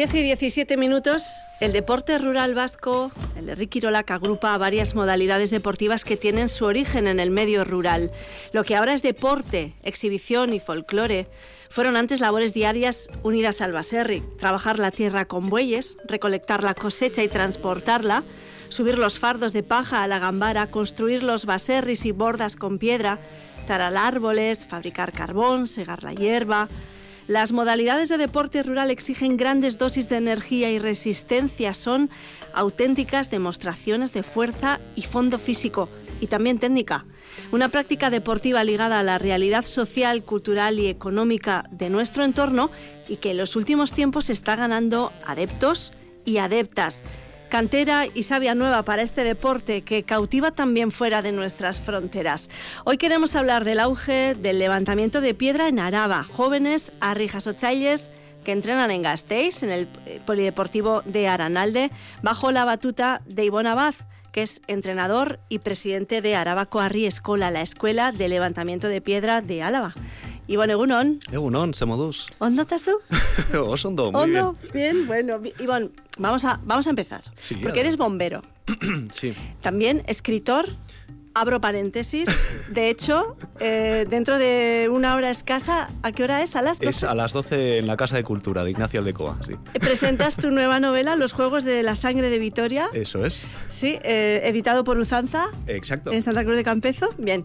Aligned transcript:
10 0.00 0.14
y 0.14 0.22
17 0.22 0.78
minutos, 0.78 1.44
el 1.60 1.74
deporte 1.74 2.16
rural 2.16 2.54
vasco, 2.54 3.12
el 3.36 3.44
de 3.44 3.54
Ricky 3.54 3.80
Rolac, 3.80 4.10
agrupa 4.10 4.56
varias 4.56 4.94
modalidades 4.94 5.50
deportivas 5.50 6.06
que 6.06 6.16
tienen 6.16 6.48
su 6.48 6.64
origen 6.64 7.06
en 7.06 7.20
el 7.20 7.30
medio 7.30 7.66
rural. 7.66 8.10
Lo 8.54 8.64
que 8.64 8.76
ahora 8.76 8.94
es 8.94 9.02
deporte, 9.02 9.74
exhibición 9.82 10.54
y 10.54 10.58
folclore 10.58 11.26
fueron 11.68 11.98
antes 11.98 12.20
labores 12.20 12.54
diarias 12.54 13.10
unidas 13.22 13.60
al 13.60 13.72
baserri, 13.72 14.22
trabajar 14.38 14.78
la 14.78 14.90
tierra 14.90 15.26
con 15.26 15.50
bueyes, 15.50 15.98
recolectar 16.08 16.64
la 16.64 16.72
cosecha 16.72 17.22
y 17.22 17.28
transportarla, 17.28 18.24
subir 18.70 18.96
los 18.96 19.18
fardos 19.18 19.52
de 19.52 19.62
paja 19.62 20.02
a 20.02 20.08
la 20.08 20.18
gambara, 20.18 20.68
construir 20.68 21.22
los 21.22 21.44
baserris 21.44 22.06
y 22.06 22.12
bordas 22.12 22.56
con 22.56 22.78
piedra, 22.78 23.18
talar 23.66 23.98
árboles, 23.98 24.66
fabricar 24.66 25.12
carbón, 25.12 25.68
segar 25.68 26.02
la 26.02 26.14
hierba, 26.14 26.70
las 27.30 27.52
modalidades 27.52 28.08
de 28.08 28.18
deporte 28.18 28.60
rural 28.64 28.90
exigen 28.90 29.36
grandes 29.36 29.78
dosis 29.78 30.08
de 30.08 30.16
energía 30.16 30.68
y 30.72 30.80
resistencia. 30.80 31.74
Son 31.74 32.10
auténticas 32.54 33.30
demostraciones 33.30 34.12
de 34.12 34.24
fuerza 34.24 34.80
y 34.96 35.02
fondo 35.02 35.38
físico 35.38 35.88
y 36.20 36.26
también 36.26 36.58
técnica. 36.58 37.04
Una 37.52 37.68
práctica 37.68 38.10
deportiva 38.10 38.64
ligada 38.64 38.98
a 38.98 39.04
la 39.04 39.18
realidad 39.18 39.64
social, 39.64 40.24
cultural 40.24 40.80
y 40.80 40.88
económica 40.88 41.66
de 41.70 41.88
nuestro 41.88 42.24
entorno 42.24 42.68
y 43.08 43.18
que 43.18 43.30
en 43.30 43.36
los 43.36 43.54
últimos 43.54 43.92
tiempos 43.92 44.28
está 44.28 44.56
ganando 44.56 45.12
adeptos 45.24 45.92
y 46.24 46.38
adeptas 46.38 47.04
cantera 47.50 48.06
y 48.06 48.22
savia 48.22 48.54
nueva 48.54 48.82
para 48.82 49.02
este 49.02 49.24
deporte 49.24 49.82
que 49.82 50.04
cautiva 50.04 50.52
también 50.52 50.90
fuera 50.90 51.20
de 51.20 51.32
nuestras 51.32 51.80
fronteras. 51.80 52.48
Hoy 52.84 52.96
queremos 52.96 53.36
hablar 53.36 53.64
del 53.64 53.80
auge 53.80 54.34
del 54.36 54.58
levantamiento 54.58 55.20
de 55.20 55.34
piedra 55.34 55.68
en 55.68 55.80
Araba, 55.80 56.24
jóvenes 56.24 56.92
arrijasotzailes 57.00 58.10
que 58.44 58.52
entrenan 58.52 58.90
en 58.90 59.02
Gasteiz, 59.02 59.62
en 59.62 59.70
el 59.70 59.88
eh, 60.06 60.20
Polideportivo 60.24 61.02
de 61.04 61.28
Aranalde, 61.28 61.90
bajo 62.22 62.52
la 62.52 62.64
batuta 62.64 63.20
de 63.26 63.44
Ivonne 63.44 63.68
Abad, 63.68 63.94
que 64.32 64.42
es 64.42 64.60
entrenador 64.66 65.40
y 65.48 65.58
presidente 65.60 66.22
de 66.22 66.36
Araba 66.36 66.66
Coarri 66.66 67.06
Escola, 67.06 67.50
la 67.50 67.62
escuela 67.62 68.12
de 68.12 68.28
levantamiento 68.28 68.88
de 68.88 69.00
piedra 69.00 69.40
de 69.42 69.62
Álava. 69.62 69.94
Ivonne, 70.46 70.72
egunon. 70.72 71.18
Egunon, 71.30 71.74
se 71.74 71.86
modus. 71.86 72.28
¿Ondo 72.38 72.66
tasu? 72.66 72.98
Osondo, 73.66 74.10
muy 74.10 74.22
¿Ondo? 74.22 74.56
bien. 74.72 75.06
bueno. 75.06 75.40
Ivonne, 75.60 75.90
vamos 76.18 76.44
a, 76.44 76.60
vamos 76.64 76.86
a 76.86 76.90
empezar. 76.90 77.22
Sí, 77.36 77.54
porque 77.56 77.80
eres 77.80 77.96
bombero. 77.96 78.42
sí. 79.12 79.34
También 79.60 80.02
escritor 80.06 80.66
abro 81.40 81.60
paréntesis. 81.60 82.28
De 82.68 82.88
hecho, 82.88 83.36
eh, 83.58 84.06
dentro 84.08 84.38
de 84.38 84.88
una 84.92 85.14
hora 85.14 85.30
escasa, 85.30 85.88
¿a 86.02 86.12
qué 86.12 86.24
hora 86.24 86.42
es? 86.42 86.54
¿A 86.54 86.62
las 86.62 86.78
12? 86.78 86.90
Es 86.90 87.04
a 87.04 87.14
las 87.14 87.32
12 87.32 87.78
en 87.78 87.86
la 87.86 87.96
Casa 87.96 88.16
de 88.16 88.24
Cultura 88.24 88.62
de 88.62 88.70
Ignacio 88.70 89.00
Aldecoa, 89.00 89.38
sí. 89.44 89.54
Presentas 89.80 90.36
tu 90.36 90.50
nueva 90.50 90.80
novela, 90.80 91.16
Los 91.16 91.32
Juegos 91.32 91.64
de 91.64 91.82
la 91.82 91.96
Sangre 91.96 92.30
de 92.30 92.38
Vitoria. 92.38 92.90
Eso 92.92 93.24
es. 93.24 93.44
Sí, 93.70 93.98
eh, 94.02 94.42
editado 94.44 94.84
por 94.84 94.98
Uzanza. 94.98 95.48
Exacto. 95.66 96.12
En 96.12 96.22
Santa 96.22 96.44
Cruz 96.44 96.56
de 96.56 96.64
Campezo. 96.64 97.08
Bien. 97.18 97.44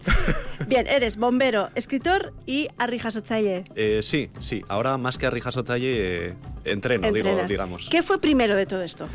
Bien, 0.66 0.86
eres 0.86 1.16
bombero, 1.16 1.70
escritor 1.74 2.32
y 2.46 2.68
arrijasotalle. 2.78 3.64
Eh, 3.74 4.00
sí, 4.02 4.30
sí. 4.38 4.62
Ahora 4.68 4.96
más 4.98 5.18
que 5.18 5.26
arrijasotalle, 5.26 6.28
eh, 6.28 6.34
entreno, 6.64 7.10
digo, 7.12 7.30
digamos. 7.48 7.88
¿Qué 7.90 8.02
fue 8.02 8.20
primero 8.20 8.56
de 8.56 8.66
todo 8.66 8.82
esto? 8.82 9.08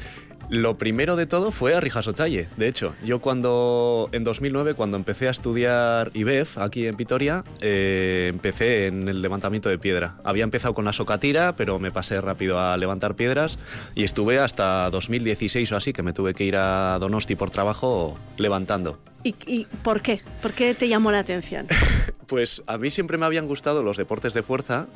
Lo 0.51 0.77
primero 0.77 1.15
de 1.15 1.27
todo 1.27 1.51
fue 1.51 1.75
Arrijasochalle, 1.75 2.49
de 2.57 2.67
hecho. 2.67 2.93
Yo 3.05 3.21
cuando, 3.21 4.09
en 4.11 4.25
2009, 4.25 4.73
cuando 4.73 4.97
empecé 4.97 5.29
a 5.29 5.31
estudiar 5.31 6.11
IBEF 6.13 6.57
aquí 6.57 6.87
en 6.87 6.97
Vitoria, 6.97 7.45
eh, 7.61 8.27
empecé 8.29 8.87
en 8.87 9.07
el 9.07 9.21
levantamiento 9.21 9.69
de 9.69 9.79
piedra. 9.79 10.17
Había 10.25 10.43
empezado 10.43 10.73
con 10.73 10.83
la 10.83 10.91
socatira, 10.91 11.55
pero 11.55 11.79
me 11.79 11.89
pasé 11.89 12.19
rápido 12.19 12.59
a 12.59 12.75
levantar 12.75 13.15
piedras 13.15 13.59
y 13.95 14.03
estuve 14.03 14.39
hasta 14.39 14.89
2016 14.89 15.71
o 15.71 15.77
así, 15.77 15.93
que 15.93 16.03
me 16.03 16.11
tuve 16.11 16.33
que 16.33 16.43
ir 16.43 16.57
a 16.57 16.97
Donosti 16.99 17.37
por 17.37 17.49
trabajo 17.49 18.19
levantando. 18.37 18.99
¿Y, 19.23 19.35
y 19.47 19.67
por 19.83 20.01
qué? 20.01 20.21
¿Por 20.41 20.51
qué 20.51 20.75
te 20.75 20.89
llamó 20.89 21.13
la 21.13 21.19
atención? 21.19 21.67
pues 22.27 22.61
a 22.67 22.77
mí 22.77 22.91
siempre 22.91 23.17
me 23.17 23.25
habían 23.25 23.47
gustado 23.47 23.83
los 23.83 23.95
deportes 23.95 24.33
de 24.33 24.43
fuerza 24.43 24.87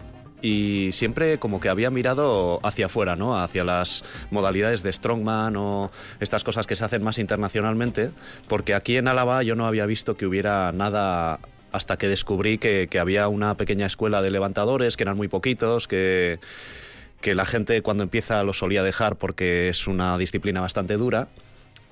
y 0.41 0.90
siempre 0.91 1.40
como 1.40 1.59
que 1.59 1.69
había 1.69 1.90
mirado 1.90 2.59
hacia 2.63 2.88
afuera, 2.88 3.16
¿no? 3.16 3.41
Hacia 3.41 3.63
las 3.63 4.03
modalidades 4.31 4.84
de 4.84 4.91
strongman 4.94 5.56
o 5.56 5.91
estas 6.19 6.44
cosas 6.44 6.68
que 6.68 6.75
se 6.75 6.85
hacen 6.85 7.03
más 7.03 7.18
internacionalmente, 7.18 8.12
porque 8.47 8.74
aquí 8.74 8.97
en 8.97 9.07
Álava 9.07 9.44
yo 9.44 9.56
no 9.56 9.66
había 9.66 9.85
visto 9.85 10.18
que 10.18 10.25
hubiera 10.25 10.72
nada 10.72 11.40
hasta 11.72 11.97
que 11.97 12.07
descubrí 12.07 12.57
que, 12.57 12.88
que 12.90 13.00
había 13.00 13.28
una 13.28 13.56
pequeña 13.56 13.85
escuela 13.85 14.22
de 14.22 14.31
levantadores, 14.31 14.95
que 14.97 15.03
eran 15.03 15.18
muy 15.18 15.28
poquitos, 15.28 15.88
que, 15.88 16.40
que 17.22 17.35
la 17.35 17.45
gente 17.45 17.81
cuando 17.81 18.03
empieza 18.03 18.44
lo 18.44 18.53
solía 18.53 18.84
dejar 18.84 19.16
porque 19.16 19.69
es 19.69 19.88
una 19.88 20.18
disciplina 20.18 20.62
bastante 20.62 20.95
dura 20.95 21.28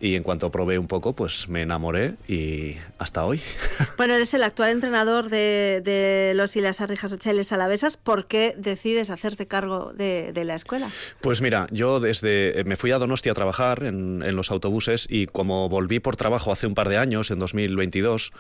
y 0.04 0.16
en 0.16 0.24
cuanto 0.24 0.52
probé 0.52 0.78
un 0.78 0.88
poco, 0.88 1.14
pues 1.14 1.48
me 1.48 1.62
enamoré 1.62 2.16
y 2.28 2.76
hasta 2.98 3.24
hoy. 3.26 3.40
Bueno, 3.98 4.16
eres 4.16 4.34
el 4.34 4.44
actual 4.44 4.72
entrenador 4.72 5.30
de, 5.30 6.34
los 6.36 6.56
y 6.58 6.62
las 6.62 6.82
Arrijas 6.82 7.14
Ocheles 7.14 7.54
Alavesas. 7.54 7.96
¿Por 7.96 8.28
qué 8.28 8.54
decides 8.58 9.10
hacerte 9.10 9.48
cargo 9.48 9.94
de, 9.94 10.34
la 10.44 10.56
escuela? 10.56 10.90
Pues 11.22 11.42
mira, 11.42 11.68
yo 11.72 12.02
desde 12.02 12.60
eh, 12.60 12.64
me 12.66 12.76
fui 12.76 12.92
a 12.92 12.98
Donosti 12.98 13.30
a 13.30 13.34
trabajar 13.34 13.84
en, 13.84 14.36
los 14.36 14.52
autobuses 14.52 15.08
y 15.10 15.28
como 15.28 15.70
volví 15.70 16.00
por 16.02 16.18
trabajo 16.18 16.52
hace 16.52 16.68
un 16.68 16.74
par 16.74 16.90
de 16.90 16.98
años, 16.98 17.32
en 17.32 17.40
2022, 17.40 18.32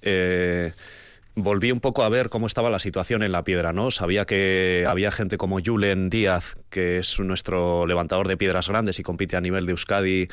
eh, 0.00 0.72
volví 1.36 1.70
un 1.70 1.80
poco 1.80 2.02
a 2.02 2.08
ver 2.08 2.30
cómo 2.30 2.48
estaba 2.48 2.68
la 2.68 2.80
situación 2.80 3.22
en 3.22 3.30
la 3.30 3.44
piedra, 3.44 3.72
¿no? 3.72 3.92
Sabía 3.92 4.24
que 4.24 4.84
había 4.88 5.12
gente 5.12 5.36
como 5.36 5.60
Julen 5.64 6.10
Díaz, 6.10 6.56
que 6.68 6.98
es 6.98 7.20
nuestro 7.20 7.86
levantador 7.86 8.26
de 8.26 8.36
piedras 8.36 8.68
grandes 8.68 8.98
y 8.98 9.04
compite 9.04 9.36
a 9.36 9.40
nivel 9.40 9.66
de 9.66 9.72
Euskadi 9.72 10.28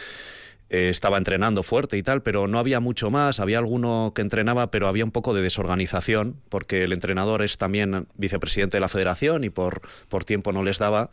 eh, 0.69 0.89
estaba 0.89 1.17
entrenando 1.17 1.63
fuerte 1.63 1.97
y 1.97 2.03
tal, 2.03 2.21
pero 2.21 2.47
no 2.47 2.59
había 2.59 2.79
mucho 2.79 3.09
más. 3.09 3.39
Había 3.39 3.57
alguno 3.57 4.11
que 4.15 4.21
entrenaba, 4.21 4.71
pero 4.71 4.87
había 4.87 5.03
un 5.03 5.11
poco 5.11 5.33
de 5.33 5.41
desorganización, 5.41 6.35
porque 6.49 6.83
el 6.83 6.93
entrenador 6.93 7.41
es 7.41 7.57
también 7.57 8.07
vicepresidente 8.15 8.77
de 8.77 8.81
la 8.81 8.87
federación 8.87 9.43
y 9.43 9.49
por, 9.49 9.81
por 10.07 10.25
tiempo 10.25 10.51
no 10.51 10.63
les 10.63 10.79
daba. 10.79 11.09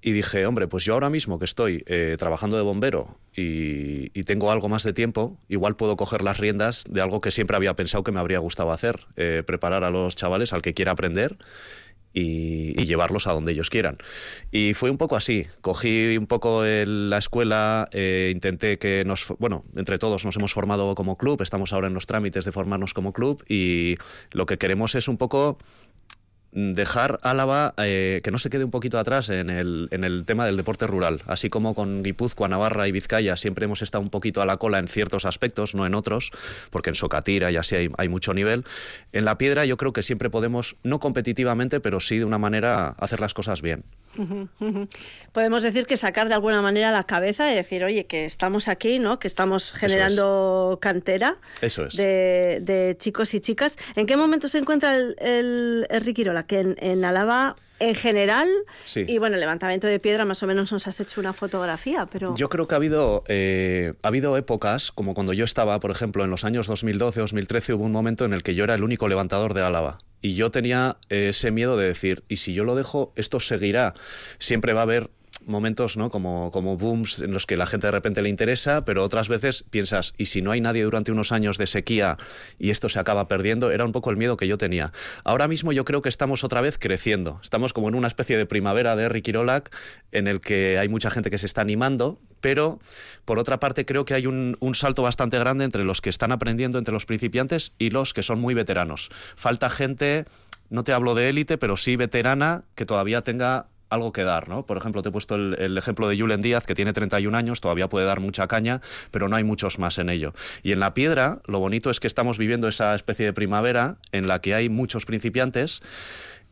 Y 0.00 0.12
dije, 0.12 0.46
hombre, 0.46 0.68
pues 0.68 0.84
yo 0.84 0.94
ahora 0.94 1.10
mismo 1.10 1.40
que 1.40 1.44
estoy 1.44 1.82
eh, 1.86 2.14
trabajando 2.18 2.56
de 2.56 2.62
bombero 2.62 3.16
y, 3.34 4.08
tengo 4.22 4.52
algo 4.52 4.68
más 4.68 4.82
de 4.82 4.92
tiempo, 4.92 5.38
igual 5.48 5.74
puedo 5.74 5.96
coger 5.96 6.22
las 6.22 6.36
riendas 6.38 6.84
de 6.86 7.00
algo 7.00 7.22
que 7.22 7.30
siempre 7.30 7.56
había 7.56 7.74
pensado 7.74 8.04
que 8.04 8.12
me 8.12 8.20
habría 8.20 8.40
gustado 8.40 8.72
hacer, 8.72 9.06
eh, 9.16 9.42
preparar 9.46 9.84
a 9.84 9.90
los 9.90 10.16
chavales, 10.16 10.52
al 10.52 10.60
que 10.60 10.74
quiera 10.74 10.92
aprender 10.92 11.38
y, 12.12 12.84
llevarlos 12.84 13.26
a 13.26 13.32
donde 13.32 13.52
ellos 13.52 13.70
quieran. 13.70 13.98
Y 14.50 14.74
fue 14.74 14.90
un 14.90 14.96
poco 14.96 15.16
así. 15.16 15.46
Cogí 15.60 16.16
un 16.16 16.26
poco 16.26 16.64
la 16.64 17.18
escuela, 17.18 17.88
eh, 17.92 18.32
intenté 18.34 18.78
que 18.78 19.04
nos, 19.04 19.26
bueno, 19.38 19.62
entre 19.76 19.98
todos 19.98 20.24
nos 20.24 20.36
hemos 20.36 20.52
formado 20.52 20.94
como 20.94 21.16
club, 21.16 21.42
estamos 21.42 21.72
ahora 21.72 21.88
en 21.88 21.94
los 21.94 22.06
trámites 22.06 22.44
de 22.44 22.52
formarnos 22.52 22.94
como 22.94 23.12
club 23.12 23.44
y 23.48 23.96
lo 24.32 24.46
que 24.46 24.58
queremos 24.58 24.94
es 24.94 25.08
un 25.08 25.18
poco 25.18 25.58
dejar 26.52 27.18
Álava 27.22 27.74
eh, 27.76 28.20
que 28.24 28.30
no 28.30 28.38
se 28.38 28.50
quede 28.50 28.64
un 28.64 28.70
poquito 28.70 28.98
atrás 28.98 29.28
en 29.28 29.50
el, 29.50 29.88
en 29.90 30.04
el 30.04 30.24
tema 30.24 30.46
del 30.46 30.56
deporte 30.56 30.86
rural. 30.86 31.20
Así 31.26 31.50
como 31.50 31.74
con 31.74 32.02
Guipúzcoa, 32.02 32.48
Navarra 32.48 32.88
y 32.88 32.92
Vizcaya 32.92 33.36
siempre 33.36 33.66
hemos 33.66 33.82
estado 33.82 34.02
un 34.02 34.10
poquito 34.10 34.42
a 34.42 34.46
la 34.46 34.56
cola 34.56 34.78
en 34.78 34.88
ciertos 34.88 35.24
aspectos, 35.24 35.74
no 35.74 35.86
en 35.86 35.94
otros, 35.94 36.30
porque 36.70 36.90
en 36.90 36.94
Socatira 36.94 37.50
ya 37.50 37.62
sí 37.62 37.76
hay, 37.76 37.90
hay 37.98 38.08
mucho 38.08 38.34
nivel. 38.34 38.64
En 39.12 39.24
la 39.24 39.38
piedra 39.38 39.64
yo 39.66 39.76
creo 39.76 39.92
que 39.92 40.02
siempre 40.02 40.30
podemos, 40.30 40.76
no 40.82 41.00
competitivamente, 41.00 41.80
pero 41.80 42.00
sí 42.00 42.18
de 42.18 42.24
una 42.24 42.38
manera 42.38 42.88
hacer 42.98 43.20
las 43.20 43.34
cosas 43.34 43.62
bien. 43.62 43.84
Podemos 45.32 45.62
decir 45.62 45.86
que 45.86 45.96
sacar 45.96 46.28
de 46.28 46.34
alguna 46.34 46.62
manera 46.62 46.90
la 46.90 47.04
cabeza 47.04 47.50
y 47.52 47.54
decir, 47.54 47.84
oye, 47.84 48.06
que 48.06 48.24
estamos 48.24 48.68
aquí, 48.68 48.98
¿no? 48.98 49.18
Que 49.18 49.28
estamos 49.28 49.72
generando 49.72 50.78
cantera 50.80 51.36
De, 51.96 52.96
chicos 52.98 53.34
y 53.34 53.40
chicas. 53.40 53.76
¿En 53.96 54.06
qué 54.06 54.16
momento 54.16 54.48
se 54.48 54.58
encuentra 54.58 54.96
el, 54.96 55.16
el, 55.20 56.00
Riquirola? 56.00 56.46
Que 56.46 56.60
en, 56.60 56.76
en 56.80 57.04
Álava 57.04 57.56
en 57.78 57.94
general. 57.94 58.48
Y 58.94 59.18
bueno, 59.18 59.36
el 59.36 59.40
levantamiento 59.40 59.86
de 59.86 59.98
piedra 59.98 60.24
más 60.24 60.42
o 60.42 60.46
menos 60.46 60.72
nos 60.72 60.86
has 60.86 61.00
hecho 61.00 61.20
una 61.20 61.32
fotografía, 61.32 62.06
pero... 62.06 62.34
Yo 62.36 62.48
creo 62.48 62.68
que 62.68 62.74
ha 62.74 62.76
habido, 62.76 63.24
eh, 63.28 63.94
ha 64.02 64.08
habido 64.08 64.36
épocas, 64.36 64.92
como 64.92 65.14
cuando 65.14 65.32
yo 65.32 65.44
estaba, 65.44 65.80
por 65.80 65.90
ejemplo, 65.90 66.24
en 66.24 66.30
los 66.30 66.44
años 66.44 66.68
2012-2013, 66.68 67.74
hubo 67.74 67.84
un 67.84 67.92
momento 67.92 68.24
en 68.24 68.32
el 68.32 68.42
que 68.42 68.54
yo 68.54 68.64
era 68.64 68.74
el 68.74 68.84
único 68.84 69.08
levantador 69.08 69.54
de 69.54 69.62
Álava. 69.62 69.98
Y 70.20 70.34
yo 70.34 70.50
tenía 70.50 70.96
ese 71.08 71.50
miedo 71.50 71.76
de 71.76 71.86
decir, 71.86 72.24
y 72.28 72.36
si 72.36 72.52
yo 72.52 72.64
lo 72.64 72.74
dejo, 72.74 73.12
esto 73.14 73.38
seguirá. 73.38 73.94
Siempre 74.38 74.72
va 74.72 74.80
a 74.80 74.82
haber 74.82 75.10
momentos 75.48 75.96
¿no? 75.96 76.10
como, 76.10 76.50
como 76.50 76.76
booms 76.76 77.20
en 77.20 77.32
los 77.32 77.46
que 77.46 77.56
la 77.56 77.66
gente 77.66 77.86
de 77.86 77.90
repente 77.90 78.22
le 78.22 78.28
interesa, 78.28 78.82
pero 78.82 79.02
otras 79.02 79.28
veces 79.28 79.64
piensas, 79.70 80.14
¿y 80.16 80.26
si 80.26 80.42
no 80.42 80.50
hay 80.50 80.60
nadie 80.60 80.84
durante 80.84 81.12
unos 81.12 81.32
años 81.32 81.58
de 81.58 81.66
sequía 81.66 82.16
y 82.58 82.70
esto 82.70 82.88
se 82.88 82.98
acaba 82.98 83.28
perdiendo? 83.28 83.70
Era 83.70 83.84
un 83.84 83.92
poco 83.92 84.10
el 84.10 84.16
miedo 84.16 84.36
que 84.36 84.46
yo 84.46 84.58
tenía. 84.58 84.92
Ahora 85.24 85.48
mismo 85.48 85.72
yo 85.72 85.84
creo 85.84 86.02
que 86.02 86.08
estamos 86.08 86.44
otra 86.44 86.60
vez 86.60 86.78
creciendo. 86.78 87.40
Estamos 87.42 87.72
como 87.72 87.88
en 87.88 87.94
una 87.94 88.08
especie 88.08 88.36
de 88.36 88.46
primavera 88.46 88.96
de 88.96 89.08
Ricky 89.08 89.32
Rolac 89.32 89.74
en 90.12 90.28
el 90.28 90.40
que 90.40 90.78
hay 90.78 90.88
mucha 90.88 91.10
gente 91.10 91.30
que 91.30 91.38
se 91.38 91.46
está 91.46 91.60
animando, 91.62 92.18
pero 92.40 92.78
por 93.24 93.38
otra 93.38 93.60
parte 93.60 93.84
creo 93.84 94.04
que 94.04 94.14
hay 94.14 94.26
un, 94.26 94.56
un, 94.60 94.74
salto 94.74 95.02
bastante 95.02 95.38
grande 95.38 95.64
entre 95.64 95.84
los 95.84 96.00
que 96.00 96.10
están 96.10 96.32
aprendiendo, 96.32 96.78
entre 96.78 96.92
los 96.92 97.06
principiantes 97.06 97.72
y 97.78 97.90
los 97.90 98.14
que 98.14 98.22
son 98.22 98.40
muy 98.40 98.54
veteranos. 98.54 99.10
Falta 99.36 99.70
gente, 99.70 100.24
no 100.70 100.84
te 100.84 100.92
hablo 100.92 101.14
de 101.14 101.28
élite, 101.28 101.58
pero 101.58 101.76
sí 101.76 101.96
veterana, 101.96 102.64
que 102.74 102.86
todavía 102.86 103.22
tenga 103.22 103.66
algo 103.90 104.12
que 104.12 104.24
dar, 104.24 104.48
¿no? 104.48 104.66
Por 104.66 104.76
ejemplo, 104.76 105.02
te 105.02 105.08
he 105.08 105.12
puesto 105.12 105.34
el, 105.34 105.76
ejemplo 105.78 106.08
de 106.08 106.18
Julen 106.18 106.40
Díaz, 106.40 106.66
que 106.66 106.74
tiene 106.74 106.92
31 106.92 107.36
años, 107.36 107.60
todavía 107.60 107.88
puede 107.88 108.06
dar 108.06 108.20
mucha 108.20 108.46
caña, 108.46 108.80
pero 109.10 109.28
no 109.28 109.36
hay 109.36 109.44
muchos 109.44 109.78
más 109.78 109.98
en 109.98 110.10
ello. 110.10 110.34
Y 110.62 110.72
en 110.72 110.80
la 110.80 110.94
piedra, 110.94 111.40
lo 111.46 111.58
bonito 111.58 111.90
es 111.90 112.00
que 112.00 112.06
estamos 112.06 112.38
viviendo 112.38 112.68
esa 112.68 112.94
especie 112.94 113.26
de 113.26 113.32
primavera 113.32 113.96
en 114.12 114.28
la 114.28 114.40
que 114.40 114.54
hay 114.54 114.68
muchos 114.68 115.06
principiantes 115.06 115.82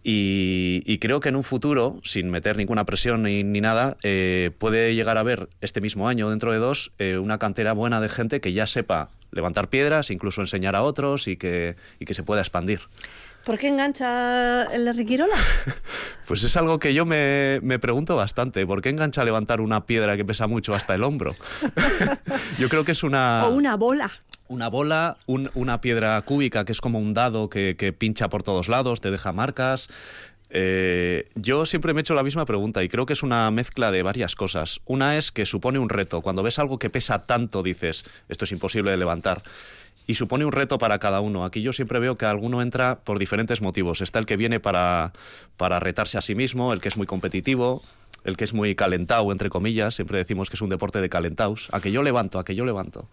y, 0.08 0.98
creo 0.98 1.18
que 1.18 1.30
en 1.30 1.34
un 1.34 1.42
futuro, 1.42 1.98
sin 2.04 2.30
meter 2.30 2.56
ninguna 2.56 2.84
presión 2.84 3.24
ni, 3.24 3.42
nada, 3.42 3.96
eh, 4.04 4.52
puede 4.56 4.94
llegar 4.94 5.16
a 5.16 5.20
haber 5.20 5.48
este 5.60 5.80
mismo 5.80 6.08
año, 6.08 6.30
dentro 6.30 6.52
de 6.52 6.58
dos, 6.58 6.92
eh, 7.00 7.18
una 7.18 7.38
cantera 7.38 7.72
buena 7.72 8.00
de 8.00 8.08
gente 8.08 8.40
que 8.40 8.52
ya 8.52 8.66
sepa 8.66 9.08
levantar 9.32 9.68
piedras, 9.68 10.12
incluso 10.12 10.42
enseñar 10.42 10.76
a 10.76 10.82
otros 10.82 11.26
y 11.26 11.36
que, 11.36 11.74
y 11.98 12.04
que 12.04 12.14
se 12.14 12.22
pueda 12.22 12.40
expandir. 12.40 12.82
¿Por 13.46 13.58
qué 13.58 13.68
engancha 13.68 14.64
el 14.64 14.94
Riquirola? 14.94 15.36
Pues 16.26 16.42
es 16.42 16.56
algo 16.56 16.80
que 16.80 16.92
yo 16.92 17.06
me, 17.06 17.60
me, 17.62 17.78
pregunto 17.78 18.16
bastante. 18.16 18.66
¿Por 18.66 18.82
qué 18.82 18.88
engancha 18.88 19.24
levantar 19.24 19.60
una 19.60 19.86
piedra 19.86 20.16
que 20.16 20.24
pesa 20.24 20.48
mucho 20.48 20.74
hasta 20.74 20.92
el 20.96 21.04
hombro? 21.04 21.36
yo 22.58 22.68
creo 22.68 22.84
que 22.84 22.90
es 22.90 23.04
una... 23.04 23.46
O 23.46 23.54
una 23.54 23.76
bola 23.76 24.10
una 24.48 24.68
bola, 24.68 25.16
una 25.26 25.80
piedra 25.80 26.20
cúbica 26.22 26.64
que 26.64 26.72
es 26.72 26.80
como 26.80 26.98
un 26.98 27.14
dado 27.14 27.48
que, 27.48 27.94
pincha 27.96 28.28
por 28.28 28.42
todos 28.42 28.68
lados, 28.68 29.00
te 29.00 29.10
deja 29.10 29.32
marcas. 29.32 29.88
Eh, 30.50 31.28
yo 31.34 31.66
siempre 31.66 31.92
me 31.92 32.00
he 32.00 32.02
hecho 32.02 32.14
la 32.14 32.22
misma 32.22 32.44
pregunta 32.44 32.82
y 32.82 32.88
creo 32.88 33.06
que 33.06 33.12
es 33.12 33.22
una 33.22 33.50
mezcla 33.50 33.90
de 33.90 34.02
varias 34.02 34.34
cosas. 34.34 34.80
Una 34.84 35.16
es 35.16 35.32
que 35.32 35.46
supone 35.46 35.78
un 35.78 35.88
reto. 35.88 36.22
Cuando 36.22 36.42
ves 36.42 36.58
algo 36.58 36.78
que 36.78 36.90
pesa 36.90 37.26
tanto, 37.26 37.62
dices, 37.62 38.04
esto 38.28 38.44
es 38.44 38.52
imposible 38.52 38.90
de 38.90 38.96
levantar. 38.96 39.42
Y 40.06 40.14
supone 40.14 40.44
un 40.44 40.52
reto 40.52 40.78
para 40.78 40.98
cada 40.98 41.20
uno. 41.20 41.44
Aquí 41.44 41.62
yo 41.62 41.72
siempre 41.72 41.98
veo 41.98 42.16
que 42.16 42.26
alguno 42.26 42.62
entra 42.62 43.00
por 43.02 43.18
diferentes 43.18 43.60
motivos. 43.60 44.00
Está 44.00 44.18
el 44.18 44.26
que 44.26 44.36
viene 44.36 44.60
para, 44.60 45.12
para 45.56 45.80
retarse 45.80 46.16
a 46.18 46.20
sí 46.20 46.34
mismo, 46.34 46.72
el 46.72 46.80
que 46.80 46.88
es 46.88 46.96
muy 46.96 47.06
competitivo, 47.06 47.82
el 48.24 48.36
que 48.36 48.44
es 48.44 48.54
muy 48.54 48.74
calentado, 48.74 49.32
entre 49.32 49.50
comillas. 49.50 49.94
Siempre 49.94 50.18
decimos 50.18 50.48
que 50.48 50.56
es 50.56 50.62
un 50.62 50.70
deporte 50.70 51.00
de 51.00 51.08
calentaos. 51.08 51.68
A 51.72 51.80
que 51.80 51.90
yo 51.90 52.02
levanto, 52.02 52.38
a 52.38 52.44
que 52.44 52.54
yo 52.54 52.64
levanto. 52.64 53.08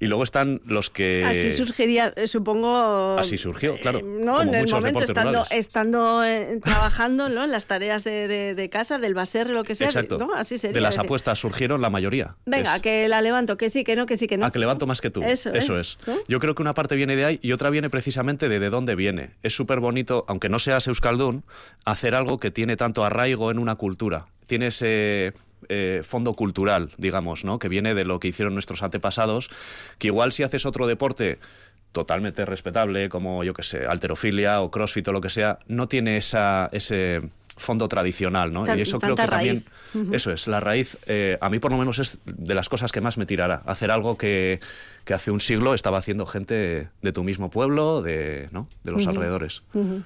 Y 0.00 0.06
luego 0.06 0.24
están 0.24 0.60
los 0.64 0.90
que... 0.90 1.24
Así 1.24 1.52
surgiría, 1.52 2.12
eh, 2.16 2.26
supongo... 2.26 3.16
Así 3.18 3.36
surgió, 3.38 3.76
claro. 3.78 4.00
Eh, 4.00 4.02
¿no? 4.02 4.42
en 4.42 4.52
el 4.52 4.68
momento, 4.68 5.04
estando, 5.04 5.44
estando 5.50 6.24
eh, 6.24 6.58
trabajando 6.64 7.28
¿no? 7.28 7.44
en 7.44 7.52
las 7.52 7.66
tareas 7.66 8.02
de, 8.02 8.54
de, 8.54 8.68
casa, 8.68 8.98
del 8.98 9.14
baser, 9.14 9.48
lo 9.48 9.62
que 9.62 9.76
sea. 9.76 9.86
Exacto. 9.86 10.18
¿no? 10.18 10.34
Así 10.34 10.58
sería. 10.58 10.74
De 10.74 10.80
las 10.80 10.98
apuestas 10.98 11.38
surgieron 11.38 11.80
la 11.80 11.88
mayoría. 11.88 12.34
Venga, 12.46 12.80
que 12.80 13.06
la 13.06 13.20
levanto, 13.20 13.56
que 13.56 13.70
sí, 13.70 13.84
que 13.84 13.94
no, 13.94 14.06
que 14.06 14.16
sí, 14.16 14.26
que 14.26 14.36
no. 14.36 14.46
A 14.46 14.50
que 14.50 14.58
levanto 14.58 14.88
más 14.88 15.00
que 15.00 15.10
tú. 15.10 15.22
Eso, 15.22 15.52
es. 15.52 15.98
Yo 16.26 16.40
creo 16.40 16.56
que 16.56 16.62
una 16.62 16.74
parte 16.74 16.96
viene 16.96 17.14
de 17.14 17.24
ahí 17.24 17.38
y 17.40 17.52
otra 17.52 17.70
viene 17.70 17.88
precisamente 17.88 18.48
de 18.48 18.58
de 18.58 18.70
dónde 18.70 18.94
viene. 18.94 19.30
Es 19.42 19.54
súper 19.54 19.80
bonito, 19.80 20.24
aunque 20.26 20.48
no 20.48 20.58
seas 20.58 20.86
Euskaldun, 20.88 21.44
hacer 21.84 22.14
algo 22.14 22.38
que 22.40 22.50
tiene 22.50 22.76
tanto 22.76 23.04
arraigo 23.04 23.50
en 23.50 23.58
una 23.58 23.76
cultura. 23.76 24.26
Tiene 24.46 24.66
ese 24.68 25.32
eh, 25.68 26.02
fondo 26.04 26.34
cultural, 26.34 26.90
digamos, 26.98 27.44
¿no? 27.44 27.58
que 27.58 27.68
viene 27.68 27.94
de 27.94 28.04
lo 28.04 28.20
que 28.20 28.28
hicieron 28.28 28.54
nuestros 28.54 28.82
antepasados, 28.82 29.50
que 29.98 30.08
igual 30.08 30.32
si 30.32 30.42
haces 30.42 30.66
otro 30.66 30.86
deporte 30.86 31.38
totalmente 31.92 32.44
respetable, 32.44 33.08
como 33.08 33.44
yo 33.44 33.54
que 33.54 33.62
sé, 33.62 33.86
alterofilia 33.86 34.60
o 34.60 34.70
crossfit 34.70 35.06
o 35.08 35.12
lo 35.12 35.20
que 35.20 35.28
sea, 35.28 35.58
no 35.68 35.88
tiene 35.88 36.16
esa, 36.16 36.68
ese 36.72 37.22
fondo 37.56 37.88
tradicional, 37.88 38.52
¿no? 38.52 38.64
y 38.74 38.80
eso 38.80 38.98
creo 38.98 39.14
que 39.14 39.26
también, 39.26 39.64
eso 40.12 40.32
es, 40.32 40.46
la 40.46 40.58
raíz, 40.58 40.96
eh, 41.06 41.36
a 41.40 41.50
mí 41.50 41.58
por 41.58 41.70
lo 41.70 41.78
menos 41.78 41.98
es 41.98 42.20
de 42.24 42.54
las 42.54 42.68
cosas 42.68 42.92
que 42.92 43.02
más 43.02 43.18
me 43.18 43.26
tirará, 43.26 43.62
hacer 43.66 43.90
algo 43.90 44.16
que, 44.16 44.60
que 45.04 45.14
hace 45.14 45.30
un 45.30 45.40
siglo 45.40 45.74
estaba 45.74 45.98
haciendo 45.98 46.24
gente 46.24 46.88
de 47.02 47.12
tu 47.12 47.22
mismo 47.24 47.50
pueblo, 47.50 48.00
de, 48.00 48.48
¿no? 48.52 48.68
de 48.84 48.92
los 48.92 49.06
alrededores. 49.06 49.62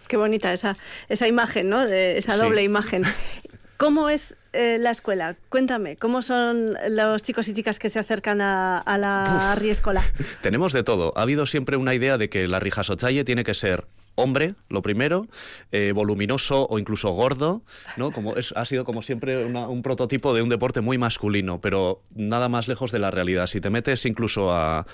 Qué 0.08 0.16
bonita 0.16 0.52
esa, 0.52 0.76
esa 1.08 1.28
imagen, 1.28 1.68
¿no? 1.68 1.86
De 1.86 2.18
esa 2.18 2.36
doble 2.36 2.62
imagen. 2.62 3.04
¿Cómo 3.76 4.08
es 4.08 4.36
eh, 4.56 4.78
la 4.78 4.90
escuela? 4.90 5.36
Cuéntame, 5.48 5.96
¿cómo 5.96 6.22
son 6.22 6.76
los 6.88 7.22
chicos 7.22 7.48
y 7.48 7.54
chicas 7.54 7.78
que 7.78 7.90
se 7.90 7.98
acercan 7.98 8.40
a, 8.40 8.82
la 8.98 9.54
Riescola? 9.56 10.02
Tenemos 10.40 10.72
de 10.72 10.82
todo. 10.82 11.12
Ha 11.16 11.22
habido 11.22 11.46
siempre 11.46 11.76
una 11.76 11.94
idea 11.94 12.18
de 12.18 12.28
que 12.28 12.46
la 12.48 12.58
Rijasochaye 12.58 13.24
tiene 13.24 13.44
que 13.44 13.54
ser 13.54 13.84
hombre, 14.16 14.54
lo 14.68 14.82
primero, 14.82 15.28
eh, 15.72 15.92
voluminoso 15.94 16.66
o 16.68 16.78
incluso 16.78 17.10
gordo, 17.10 17.62
¿no? 17.96 18.10
Como 18.10 18.34
es, 18.34 18.52
ha 18.56 18.64
sido 18.64 18.84
como 18.84 19.02
siempre 19.02 19.44
un 19.44 19.82
prototipo 19.82 20.34
de 20.34 20.42
un 20.42 20.48
deporte 20.48 20.80
muy 20.80 20.98
masculino, 20.98 21.60
pero 21.60 22.02
nada 22.14 22.48
más 22.48 22.66
lejos 22.66 22.90
de 22.92 22.98
la 22.98 23.10
realidad. 23.10 23.46
Si 23.46 23.60
te 23.60 23.70
metes 23.70 24.04
incluso 24.06 24.52
a, 24.52 24.86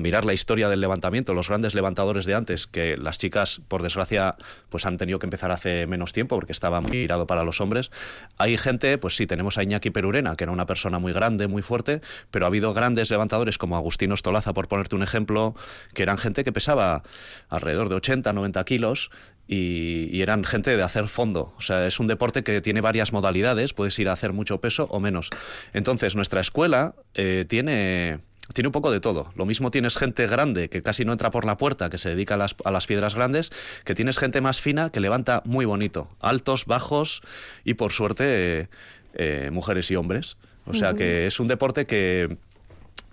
mirar 0.00 0.24
la 0.24 0.32
historia 0.32 0.70
del 0.70 0.80
levantamiento, 0.80 1.34
los 1.34 1.48
grandes 1.48 1.74
levantadores 1.74 2.24
de 2.24 2.34
antes, 2.34 2.66
que 2.66 2.96
las 2.96 3.18
chicas, 3.18 3.60
por 3.68 3.82
desgracia, 3.82 4.36
pues 4.70 4.86
han 4.86 4.96
tenido 4.96 5.18
que 5.18 5.26
empezar 5.26 5.52
hace 5.52 5.86
menos 5.86 6.12
tiempo 6.12 6.36
porque 6.36 6.52
estaba 6.52 6.80
muy 6.80 6.92
mirado 6.92 7.26
para 7.26 7.44
los 7.44 7.60
hombres, 7.60 7.90
hay 8.38 8.56
gente, 8.56 8.96
pues 8.96 9.14
sí, 9.14 9.26
tenemos 9.26 9.58
a 9.58 9.62
Iñaki 9.62 9.90
Perurena, 9.90 10.36
que 10.36 10.44
era 10.44 10.52
una 10.52 10.64
persona 10.64 10.98
muy 10.98 11.12
grande, 11.12 11.48
muy 11.48 11.60
fuerte, 11.60 12.00
pero 12.30 12.46
ha 12.46 12.48
habido 12.48 12.72
grandes 12.72 13.10
levantadores 13.10 13.58
como 13.58 13.76
Agustino 13.76 14.16
Stolaza, 14.16 14.54
por 14.54 14.68
ponerte 14.68 14.96
un 14.96 15.02
ejemplo, 15.02 15.54
que 15.92 16.02
eran 16.02 16.16
gente 16.16 16.44
que 16.44 16.52
pesaba 16.52 17.02
alrededor 17.50 17.90
de 17.90 17.96
80, 17.96 18.32
90 18.32 18.64
kilos 18.64 18.69
y, 18.70 20.20
eran 20.22 20.44
gente 20.44 20.76
de 20.76 20.82
hacer 20.82 21.08
fondo. 21.08 21.54
O 21.56 21.60
sea, 21.60 21.86
es 21.86 21.98
un 21.98 22.06
deporte 22.06 22.44
que 22.44 22.60
tiene 22.60 22.80
varias 22.80 23.12
modalidades, 23.12 23.72
puedes 23.72 23.98
ir 23.98 24.08
a 24.08 24.12
hacer 24.12 24.32
mucho 24.32 24.60
peso 24.60 24.86
o 24.90 25.00
menos. 25.00 25.30
Entonces, 25.72 26.14
nuestra 26.14 26.40
escuela 26.40 26.94
eh, 27.14 27.44
tiene 27.48 28.20
tiene 28.52 28.66
un 28.68 28.72
poco 28.72 28.90
de 28.90 28.98
todo. 28.98 29.30
Lo 29.36 29.46
mismo 29.46 29.70
tienes 29.70 29.96
gente 29.96 30.26
grande 30.26 30.68
que 30.68 30.82
casi 30.82 31.04
no 31.04 31.12
entra 31.12 31.30
por 31.30 31.44
la 31.44 31.56
puerta, 31.56 31.88
que 31.88 31.98
se 31.98 32.10
dedica 32.10 32.34
a 32.34 32.36
las, 32.36 32.56
a 32.64 32.72
las, 32.72 32.86
piedras 32.86 33.14
grandes, 33.14 33.52
que 33.84 33.94
tienes 33.94 34.18
gente 34.18 34.40
más 34.40 34.60
fina 34.60 34.90
que 34.90 34.98
levanta 34.98 35.42
muy 35.44 35.66
bonito. 35.66 36.08
Altos, 36.18 36.66
bajos 36.66 37.22
y 37.64 37.74
por 37.74 37.92
suerte 37.92 38.68
eh, 39.14 39.50
mujeres 39.52 39.90
y 39.90 39.96
hombres. 39.96 40.36
O 40.66 40.74
sea 40.74 40.94
que 40.94 41.26
es 41.26 41.40
un 41.40 41.48
deporte 41.48 41.86
que 41.86 42.36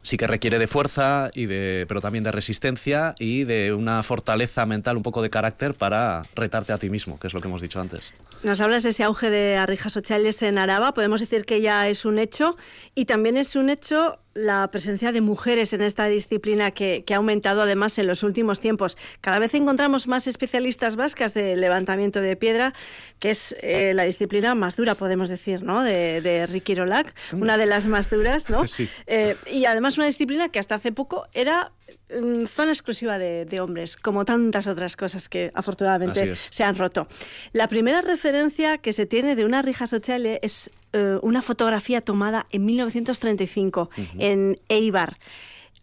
sí 0.07 0.15
que 0.15 0.25
requiere 0.25 0.57
de 0.57 0.67
fuerza, 0.67 1.31
y 1.33 1.47
de, 1.47 1.85
pero 1.85 1.99
también 1.99 2.23
de 2.23 2.31
resistencia 2.31 3.13
y 3.19 3.43
de 3.43 3.73
una 3.73 4.01
fortaleza 4.03 4.65
mental, 4.65 4.95
un 4.95 5.03
poco 5.03 5.21
de 5.21 5.29
carácter 5.29 5.73
para 5.73 6.21
retarte 6.33 6.71
a 6.71 6.77
ti 6.77 6.89
mismo, 6.89 7.19
que 7.19 7.27
es 7.27 7.33
lo 7.33 7.41
que 7.41 7.49
hemos 7.49 7.61
dicho 7.61 7.81
antes. 7.81 8.13
Nos 8.41 8.61
hablas 8.61 8.83
de 8.83 8.89
ese 8.89 9.03
auge 9.03 9.29
de 9.29 9.57
arrijas 9.57 9.91
sociales 9.91 10.41
en 10.43 10.59
Araba, 10.59 10.93
podemos 10.93 11.19
decir 11.19 11.43
que 11.43 11.59
ya 11.59 11.89
es 11.89 12.05
un 12.05 12.19
hecho 12.19 12.55
y 12.95 13.03
también 13.03 13.35
es 13.35 13.57
un 13.57 13.69
hecho 13.69 14.17
la 14.37 14.69
presencia 14.69 15.11
de 15.11 15.19
mujeres 15.19 15.73
en 15.73 15.81
esta 15.81 16.07
disciplina 16.07 16.69
que, 16.71 17.03
ha 17.09 17.15
aumentado 17.15 17.63
además 17.63 17.97
en 17.97 18.05
los 18.05 18.21
últimos 18.21 18.59
tiempos. 18.59 18.95
Cada 19.19 19.39
vez 19.39 19.53
encontramos 19.55 20.07
más 20.07 20.27
especialistas 20.27 20.95
vascas 20.95 21.33
de 21.33 21.55
levantamiento 21.55 22.21
de 22.21 22.35
piedra, 22.35 22.73
que 23.19 23.31
es 23.31 23.55
eh, 23.61 23.93
la 23.95 24.03
disciplina 24.03 24.53
más 24.53 24.75
dura, 24.75 24.93
podemos 24.93 25.27
decir, 25.29 25.63
¿no? 25.63 25.81
De, 25.81 26.21
de 26.21 26.45
Ricky 26.45 26.75
Rolac, 26.75 27.15
una 27.33 27.57
de 27.57 27.65
las 27.65 27.85
más 27.85 28.09
duras, 28.09 28.49
¿no? 28.49 28.63
Eh, 29.07 29.35
y 29.51 29.65
además 29.65 29.97
una 29.97 30.05
disciplina 30.05 30.49
que 30.49 30.59
hasta 30.59 30.75
hace 30.75 30.91
poco 30.91 31.27
era 31.33 31.71
mm, 32.09 32.45
zona 32.45 32.71
exclusiva 32.71 33.17
de, 33.17 33.59
hombres, 33.59 33.95
como 33.95 34.25
tantas 34.25 34.67
otras 34.67 34.95
cosas 34.95 35.29
que 35.29 35.51
afortunadamente 35.53 36.35
se 36.35 36.63
han 36.63 36.75
roto. 36.75 37.07
La 37.53 37.67
primera 37.67 38.01
referencia 38.01 38.77
que 38.77 38.93
se 38.93 39.05
tiene 39.05 39.35
de 39.35 39.45
una 39.45 39.61
rija 39.61 39.87
sociale 39.87 40.39
es 40.41 40.71
eh, 40.93 41.19
una 41.21 41.41
fotografía 41.41 42.01
tomada 42.01 42.45
en 42.51 42.65
1935 42.65 43.89
en 44.17 44.59
Eibar. 44.69 45.17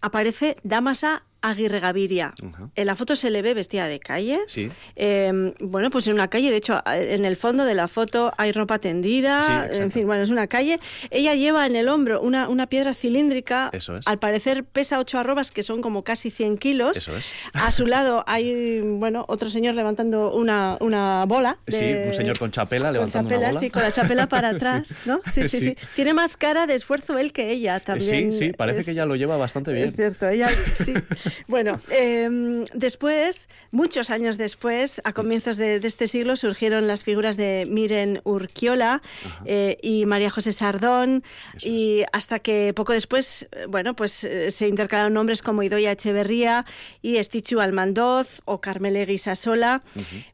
Aparece 0.00 0.56
Damasa 0.62 1.24
Aguirre 1.44 1.78
Gaviria. 1.78 2.34
En 2.74 2.86
la 2.86 2.96
foto 2.96 3.16
se 3.16 3.30
le 3.30 3.42
ve 3.42 3.54
vestida 3.54 3.86
de 3.86 4.00
calle. 4.00 4.38
Sí. 4.46 4.70
Em, 4.96 5.52
bueno, 5.60 5.90
pues 5.90 6.06
en 6.06 6.14
una 6.14 6.28
calle, 6.28 6.50
de 6.50 6.56
hecho, 6.56 6.80
en 6.86 7.24
el 7.24 7.36
fondo 7.36 7.64
de 7.64 7.74
la 7.74 7.86
foto 7.86 8.32
hay 8.38 8.52
ropa 8.52 8.78
tendida. 8.78 9.68
en 9.72 9.90
fin, 9.90 10.06
bueno, 10.06 10.22
es 10.22 10.30
una 10.30 10.46
calle. 10.46 10.80
Ella 11.10 11.34
lleva 11.34 11.66
en 11.66 11.76
el 11.76 11.88
hombro 11.88 12.20
una, 12.20 12.48
una 12.48 12.66
piedra 12.66 12.94
cilíndrica. 12.94 13.70
Eso 13.72 13.96
es. 13.96 14.06
Al 14.06 14.18
parecer 14.18 14.64
pesa 14.64 14.98
ocho 14.98 15.18
arrobas, 15.18 15.50
que 15.50 15.62
son 15.62 15.82
como 15.82 16.02
casi 16.02 16.30
100 16.30 16.56
kilos. 16.58 16.96
Eso 16.96 17.16
es. 17.16 17.30
A 17.52 17.70
su 17.70 17.86
lado 17.86 18.24
hay, 18.26 18.80
bueno, 18.80 19.24
otro 19.28 19.50
señor 19.50 19.74
levantando 19.74 20.32
una, 20.34 20.78
una 20.80 21.24
bola. 21.26 21.58
sí, 21.68 21.84
un 22.06 22.12
señor 22.12 22.38
con 22.38 22.50
chapela 22.50 22.90
levantando 22.90 23.28
una 23.28 23.48
bola. 23.48 23.60
Sí, 23.60 23.70
con 23.70 23.82
la 23.82 23.92
chapela 23.92 24.26
para 24.26 24.48
atrás, 24.54 24.88
¿no? 25.04 25.20
Sí 25.32 25.48
sí, 25.48 25.60
sí, 25.60 25.76
Tiene 25.94 26.14
más 26.14 26.36
cara 26.36 26.66
de 26.66 26.74
esfuerzo 26.74 27.18
él 27.18 27.32
que 27.32 27.50
ella 27.50 27.80
también. 27.80 28.32
Sí, 28.32 28.38
sí, 28.46 28.52
parece 28.52 28.84
que 28.84 28.92
ella 28.92 29.04
lo 29.04 29.16
lleva 29.16 29.36
bastante 29.36 29.72
bien. 29.72 29.84
Es 29.84 29.94
cierto, 29.94 30.28
ella 30.28 30.48
sí. 30.82 30.94
Bueno, 31.48 31.80
em, 31.90 32.64
después, 32.74 33.48
muchos 33.70 34.10
años 34.10 34.38
después, 34.38 35.00
a 35.04 35.12
comienzos 35.12 35.56
de, 35.56 35.76
este 35.76 36.08
siglo, 36.08 36.36
surgieron 36.36 36.86
las 36.86 37.04
figuras 37.04 37.36
de 37.36 37.66
Miren 37.68 38.20
Urquiola 38.24 39.02
eh, 39.44 39.78
y 39.82 40.06
María 40.06 40.30
José 40.30 40.52
Sardón, 40.52 41.22
y 41.62 42.02
hasta 42.12 42.38
que 42.38 42.72
poco 42.74 42.92
después, 42.92 43.48
eh, 43.52 43.66
bueno, 43.68 43.94
pues 43.94 44.24
eh, 44.24 44.50
se 44.50 44.68
intercalaron 44.68 45.14
nombres 45.14 45.42
como 45.42 45.62
Idoia 45.62 45.92
Echeverría 45.92 46.64
y 47.02 47.16
Estichu 47.16 47.60
Almandoz 47.60 48.40
o 48.44 48.60
Carmele 48.60 49.06
Guisasola. 49.06 49.82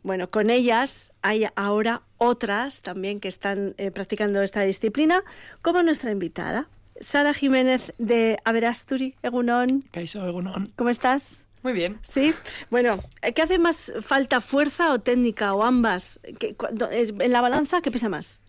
Bueno, 0.03 0.31
con 0.31 0.51
ellas 0.51 1.13
hay 1.23 1.47
ahora 1.57 2.03
otras 2.19 2.81
también 2.81 3.21
que 3.21 3.29
están 3.29 3.75
practicando 3.95 4.43
esta 4.43 4.63
disciplina, 4.63 5.23
como 5.63 5.83
nuestra 5.83 6.11
invitada. 6.11 6.69
Sara 7.01 7.35
Jiménez 7.35 7.95
de 7.99 8.39
Averasturi, 8.45 9.15
Egunon. 9.23 9.85
Egunon. 9.93 10.73
¿Cómo 10.77 10.91
estás? 10.91 11.27
Muy 11.63 11.73
bien. 11.73 11.99
Sí. 12.03 12.35
Bueno, 12.71 12.99
¿qué 13.35 13.43
hace 13.43 13.59
más 13.59 13.93
falta, 14.01 14.41
fuerza 14.41 14.93
o 14.93 15.01
técnica 15.01 15.55
o 15.55 15.63
ambas? 15.63 16.21
¿En 16.23 17.33
la 17.33 17.41
balanza 17.41 17.81
qué 17.81 17.91
pesa 17.91 18.09
más? 18.09 18.41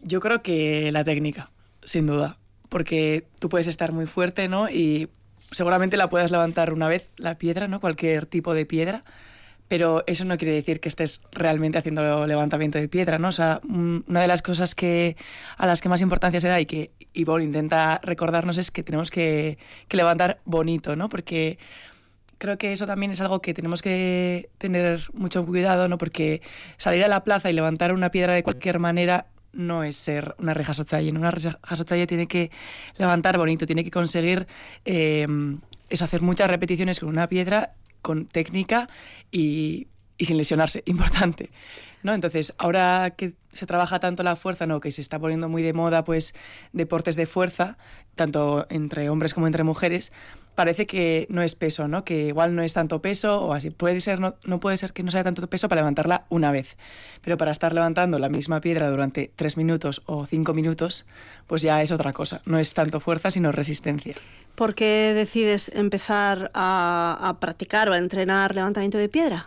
Yo 0.00 0.20
creo 0.20 0.42
que 0.42 0.92
la 0.92 1.04
técnica, 1.04 1.50
sin 1.84 2.06
duda, 2.06 2.38
porque 2.68 3.26
tú 3.38 3.48
puedes 3.48 3.66
estar 3.66 3.92
muy 3.92 4.06
fuerte, 4.06 4.48
¿no? 4.48 4.68
Y 4.68 5.08
seguramente 5.50 5.96
la 5.96 6.10
puedas 6.10 6.30
levantar 6.30 6.72
una 6.72 6.88
vez, 6.88 7.08
la 7.16 7.38
piedra, 7.38 7.68
¿no? 7.68 7.80
Cualquier 7.80 8.26
tipo 8.26 8.52
de 8.52 8.66
piedra, 8.66 9.04
pero 9.68 10.04
eso 10.06 10.24
no 10.24 10.36
quiere 10.36 10.54
decir 10.54 10.80
que 10.80 10.88
estés 10.88 11.22
realmente 11.32 11.78
haciendo 11.78 12.26
levantamiento 12.26 12.78
de 12.78 12.88
piedra, 12.88 13.18
¿no? 13.18 13.28
O 13.28 13.32
sea, 13.32 13.60
una 13.64 14.20
de 14.20 14.26
las 14.26 14.42
cosas 14.42 14.74
que, 14.74 15.16
a 15.56 15.66
las 15.66 15.80
que 15.80 15.88
más 15.88 16.00
importancia 16.00 16.40
se 16.40 16.48
da 16.48 16.60
y 16.60 16.66
que 16.66 16.90
Ivonne 17.14 17.44
intenta 17.44 18.00
recordarnos 18.02 18.58
es 18.58 18.70
que 18.70 18.82
tenemos 18.82 19.10
que, 19.10 19.58
levantar 19.90 20.40
bonito, 20.44 20.96
¿no? 20.96 21.08
Porque 21.08 21.58
creo 22.38 22.58
que 22.58 22.72
eso 22.72 22.86
también 22.86 23.12
es 23.12 23.20
algo 23.20 23.40
que 23.40 23.54
tenemos 23.54 23.80
que 23.80 24.50
tener 24.58 25.08
mucho 25.14 25.46
cuidado, 25.46 25.88
¿no? 25.88 25.96
Porque 25.96 26.42
salir 26.76 27.02
a 27.04 27.08
la 27.08 27.24
plaza 27.24 27.50
y 27.50 27.54
levantar 27.54 27.92
una 27.94 28.10
piedra 28.10 28.34
de 28.34 28.42
cualquier 28.42 28.78
manera 28.78 29.28
no 29.52 29.84
es 29.84 29.96
ser 29.96 30.34
una 30.38 30.52
reja 30.52 30.74
sochalle. 30.74 31.10
Una 31.10 31.30
reja 31.30 31.58
sochalle 31.74 32.06
tiene 32.06 32.26
que 32.26 32.50
levantar 32.98 33.38
bonito, 33.38 33.66
tiene 33.66 33.84
que 33.84 33.90
conseguir 33.90 34.46
eh, 34.84 35.26
hacer 35.90 36.22
muchas 36.22 36.50
repeticiones 36.50 37.00
con 37.00 37.08
una 37.08 37.28
piedra, 37.28 37.72
con 38.04 38.26
técnica 38.26 38.90
y, 39.32 39.88
sin 40.20 40.36
lesionarse, 40.36 40.82
importante. 40.86 41.50
¿no? 42.02 42.12
Entonces, 42.12 42.54
ahora 42.58 43.14
que 43.16 43.32
se 43.48 43.64
trabaja 43.64 43.98
tanto 43.98 44.22
la 44.22 44.36
fuerza, 44.36 44.66
¿no? 44.66 44.78
que 44.78 44.92
se 44.92 45.00
está 45.00 45.18
poniendo 45.18 45.48
muy 45.48 45.62
de 45.62 45.72
moda 45.72 46.04
pues 46.04 46.34
deportes 46.74 47.16
de 47.16 47.24
fuerza, 47.24 47.78
tanto 48.14 48.66
entre 48.68 49.08
hombres 49.08 49.32
como 49.32 49.46
entre 49.46 49.64
mujeres, 49.64 50.12
parece 50.54 50.86
que 50.86 51.26
no 51.30 51.40
es 51.40 51.54
peso, 51.54 51.88
¿no? 51.88 52.04
Que 52.04 52.28
igual 52.28 52.54
no 52.54 52.62
es 52.62 52.74
tanto 52.74 53.00
peso 53.00 53.40
o 53.40 53.54
así. 53.54 53.70
Puede 53.70 54.02
ser, 54.02 54.20
no 54.20 54.60
puede 54.60 54.76
ser 54.76 54.92
que 54.92 55.02
no 55.02 55.10
sea 55.10 55.24
tanto 55.24 55.48
peso 55.48 55.68
para 55.68 55.80
levantarla 55.80 56.26
una 56.28 56.52
vez. 56.52 56.76
Pero 57.22 57.38
para 57.38 57.50
estar 57.50 57.72
levantando 57.72 58.18
la 58.18 58.28
misma 58.28 58.60
piedra 58.60 58.90
durante 58.90 59.32
tres 59.34 59.56
minutos 59.56 60.02
o 60.04 60.26
cinco 60.26 60.52
minutos, 60.52 61.06
pues 61.46 61.62
ya 61.62 61.82
es 61.82 61.90
otra 61.90 62.12
cosa. 62.12 62.42
No 62.44 62.58
es 62.58 62.74
tanto 62.74 63.00
fuerza, 63.00 63.30
sino 63.30 63.50
resistencia. 63.50 64.14
¿Por 64.54 64.74
qué 64.74 65.12
decides 65.14 65.70
empezar 65.74 66.50
a, 66.54 67.36
practicar 67.40 67.88
o 67.88 67.92
a 67.92 67.98
entrenar 67.98 68.54
levantamiento 68.54 68.98
de 68.98 69.08
piedra? 69.08 69.46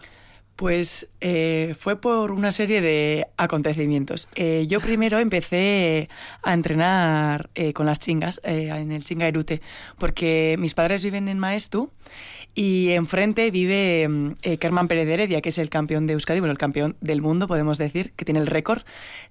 Pues 0.55 1.07
eh, 1.21 1.75
fue 1.77 2.01
por 2.01 2.31
una 2.31 2.51
serie 2.51 2.81
de 2.81 3.27
acontecimientos. 3.37 4.27
Eh, 4.35 4.65
yo 4.67 4.81
primero 4.81 5.19
empecé 5.19 6.09
a 6.41 6.53
entrenar 6.53 7.49
eh, 7.53 7.73
con 7.73 7.85
las 7.85 7.99
chingas 7.99 8.41
en 8.43 8.91
el 8.91 9.03
Chinga 9.03 9.27
Erute, 9.27 9.61
porque 9.99 10.55
mis 10.57 10.73
padres 10.73 11.03
viven 11.03 11.27
en 11.27 11.37
Maestu 11.37 11.91
y 12.57 12.89
enfrente 12.93 13.51
vive 13.51 14.33
Kerman 14.59 14.87
Pérez 14.87 15.05
de 15.05 15.13
Heredia, 15.13 15.41
que 15.41 15.49
es 15.49 15.59
el 15.59 15.69
campeón 15.69 16.07
de 16.07 16.13
Euskadi, 16.13 16.39
bueno, 16.39 16.51
el 16.51 16.57
campeón 16.57 16.97
del 17.01 17.21
mundo, 17.21 17.47
podemos 17.47 17.77
decir, 17.77 18.13
que 18.13 18.25
tiene 18.25 18.39
el 18.39 18.47
récord 18.47 18.81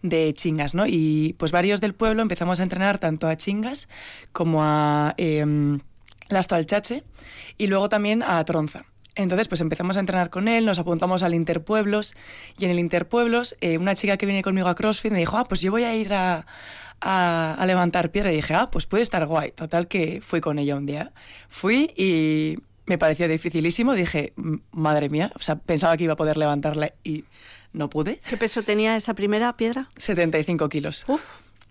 de 0.02 0.32
chingas, 0.32 0.76
¿no? 0.76 0.86
Y 0.86 1.34
pues 1.36 1.50
varios 1.50 1.80
del 1.80 1.92
pueblo 1.92 2.22
empezamos 2.22 2.60
a 2.60 2.62
entrenar 2.62 2.98
tanto 2.98 3.26
a 3.26 3.36
chingas 3.36 3.88
como 4.30 4.62
a 4.62 5.14
em, 5.16 5.80
las 6.28 6.46
Chache 6.46 7.02
y 7.58 7.66
luego 7.66 7.88
también 7.88 8.22
a 8.22 8.44
tronza. 8.44 8.84
Entonces, 9.16 9.48
pues 9.48 9.60
empezamos 9.60 9.96
a 9.96 10.00
entrenar 10.00 10.30
con 10.30 10.46
él, 10.46 10.64
nos 10.64 10.78
apuntamos 10.78 11.24
al 11.24 11.34
Interpueblos 11.34 12.14
y 12.60 12.64
en 12.66 12.70
el 12.70 12.78
Interpueblos 12.78 13.56
eh, 13.60 13.76
una 13.76 13.96
chica 13.96 14.16
que 14.18 14.26
viene 14.26 14.44
conmigo 14.44 14.68
a 14.68 14.76
CrossFit 14.76 15.10
me 15.10 15.18
dijo, 15.18 15.36
ah, 15.36 15.48
pues 15.48 15.60
yo 15.62 15.72
voy 15.72 15.82
a 15.82 15.96
ir 15.96 16.14
a, 16.14 16.46
levantar 17.66 18.12
piedra 18.12 18.32
y 18.32 18.36
dije, 18.36 18.54
ah, 18.54 18.70
pues 18.70 18.86
puede 18.86 19.02
estar 19.02 19.26
guay. 19.26 19.50
Total 19.50 19.88
que 19.88 20.20
fui 20.20 20.40
con 20.40 20.60
ella 20.60 20.76
un 20.76 20.86
día. 20.86 21.12
Fui 21.48 21.92
y 21.96 22.58
me 22.86 22.98
pareció 22.98 23.28
dificilísimo, 23.28 23.94
dije, 23.94 24.32
madre 24.70 25.08
mía, 25.08 25.32
o 25.34 25.42
sea, 25.42 25.56
pensaba 25.56 25.96
que 25.96 26.04
iba 26.04 26.14
a 26.14 26.16
poder 26.16 26.36
levantarla 26.36 26.92
y 27.04 27.24
no 27.72 27.90
pude. 27.90 28.18
¿Qué 28.28 28.36
peso 28.36 28.62
tenía 28.62 28.96
esa 28.96 29.14
primera 29.14 29.56
piedra? 29.56 29.90
75 29.96 30.68
kilos. 30.68 31.04
Uf. 31.08 31.22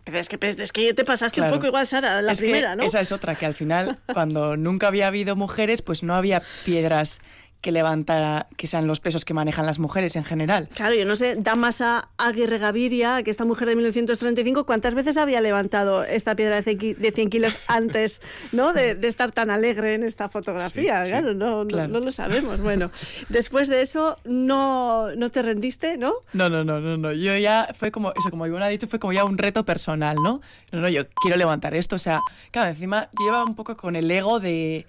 Es 0.05 0.29
que, 0.29 0.37
es 0.39 0.71
que 0.71 0.93
te 0.93 1.03
pasaste 1.03 1.41
un 1.41 1.49
poco 1.49 1.65
igual, 1.65 1.87
Sara, 1.87 2.21
la 2.21 2.35
primera, 2.35 2.75
¿no? 2.75 2.83
Esa 2.83 2.99
es 2.99 3.11
otra, 3.11 3.33
que 3.33 3.47
al 3.47 3.55
final, 3.55 3.97
cuando 4.13 4.55
nunca 4.55 4.87
había 4.87 5.07
habido 5.07 5.35
mujeres, 5.35 5.81
pues 5.81 6.03
no 6.03 6.13
había 6.13 6.43
piedras 6.63 7.21
que 7.65 7.71
levanta, 7.71 8.45
que 8.57 8.67
sean 8.67 8.85
los 8.85 8.99
pesos 8.99 9.25
que 9.25 9.33
manejan 9.33 9.65
las 9.65 9.79
mujeres 9.79 10.15
en 10.15 10.23
general. 10.23 10.69
Claro, 10.75 10.93
yo 10.93 11.03
no 11.03 11.15
sé, 11.15 11.33
Damasa 11.35 12.09
Aguirre 12.15 12.59
Gaviria, 12.59 13.23
que 13.23 13.31
esta 13.31 13.43
mujer 13.43 13.67
de 13.67 13.75
1935, 13.75 14.67
¿cuántas 14.67 14.93
veces 14.93 15.17
había 15.17 15.41
levantado 15.41 16.03
esta 16.03 16.35
piedra 16.35 16.61
de 16.61 17.11
100 17.15 17.29
kilos 17.31 17.57
antes 17.67 18.21
¿no? 18.51 18.71
de, 18.71 18.95
estar 19.07 19.31
tan 19.31 19.49
alegre 19.49 19.95
en 19.95 20.03
esta 20.03 20.29
fotografía? 20.29 21.05
claro, 21.05 21.33
no, 21.33 21.63
No, 21.65 21.87
lo 21.87 22.11
sabemos. 22.11 22.61
Bueno, 22.61 22.91
después 23.29 23.67
de 23.67 23.81
eso, 23.81 24.19
no, 24.25 25.15
no 25.15 25.31
te 25.31 25.41
rendiste, 25.41 25.97
¿no? 25.97 26.13
No, 26.33 26.51
no, 26.51 26.63
no, 26.63 26.79
no, 26.79 26.97
no. 26.97 27.13
Yo 27.13 27.35
ya 27.35 27.69
fue 27.73 27.89
como, 27.89 28.11
eso, 28.11 28.29
como 28.29 28.45
Ivonne 28.45 28.65
ha 28.65 28.69
dicho, 28.69 28.87
fue 28.87 28.99
como 28.99 29.11
ya 29.11 29.25
un 29.25 29.39
reto 29.39 29.65
personal, 29.65 30.17
¿no? 30.17 30.39
No, 30.71 30.81
no, 30.81 30.89
yo 30.89 31.09
quiero 31.19 31.35
levantar 31.35 31.73
esto. 31.73 31.95
O 31.95 31.99
sea, 31.99 32.21
claro, 32.51 32.69
encima 32.69 33.09
lleva 33.17 33.43
un 33.43 33.55
poco 33.55 33.75
con 33.75 33.95
el 33.95 34.11
ego 34.11 34.39
de 34.39 34.85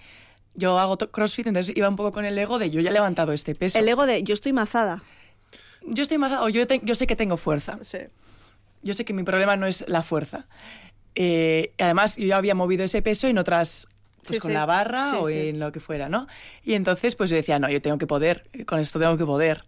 yo 0.57 0.79
hago 0.79 0.97
CrossFit, 0.99 1.47
entonces 1.47 1.77
iba 1.77 1.89
un 1.89 1.97
poco 1.97 2.13
con 2.13 2.25
el 2.25 2.39
ego 2.39 2.59
de 2.59 2.71
yo 2.71 2.81
ya 2.81 2.91
he 2.91 2.93
levantado 2.93 3.33
este 3.33 3.55
peso. 3.55 3.79
El 3.79 3.89
ego 3.89 4.07
de 4.07 4.23
yo 4.23 4.35
estoy 4.35 4.53
mazada. 4.53 5.03
Yo 5.83 6.03
estoy 6.03 6.19
mazada 6.19 6.43
o 6.43 6.49
yo, 6.49 6.65
yo 6.83 6.95
sé 6.95 7.07
que 7.07 7.17
tengo 7.17 7.37
fuerza. 7.37 7.79
Sí. 7.83 7.99
Yo 8.83 8.95
sé 8.95 9.05
que 9.05 9.13
mi 9.13 9.23
problema 9.23 9.57
no 9.57 9.67
es 9.67 9.85
la 9.89 10.03
fuerza. 10.03 10.47
Eh, 11.15 11.73
además, 11.79 12.17
yo 12.17 12.27
ya 12.27 12.37
había 12.37 12.55
movido 12.55 12.85
ese 12.85 13.03
peso 13.03 13.27
en 13.27 13.39
otras 13.39 13.89
pues 14.27 14.41
con 14.41 14.53
la 14.53 14.67
barra 14.67 15.19
o 15.21 15.29
en 15.29 15.61
lo 15.61 15.73
que 15.73 15.81
fuera, 15.81 16.09
¿no? 16.09 16.27
Y 16.65 16.75
entonces 16.75 17.15
pues 17.15 17.31
yo 17.31 17.37
decía, 17.37 17.59
no, 17.59 17.71
yo 17.71 17.81
tengo 17.81 17.99
que 17.99 18.07
poder, 18.07 18.45
con 18.67 18.81
esto 18.81 18.99
tengo 18.99 19.17
que 19.17 19.25
poder. 19.25 19.65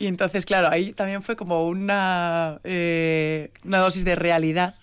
Y 0.00 0.08
entonces, 0.08 0.44
claro, 0.46 0.68
ahí 0.68 0.92
también 0.92 1.22
fue 1.22 1.36
como 1.36 1.68
una, 1.68 2.58
eh, 2.64 3.52
una 3.64 3.78
dosis 3.78 4.04
de 4.04 4.16
realidad 4.16 4.74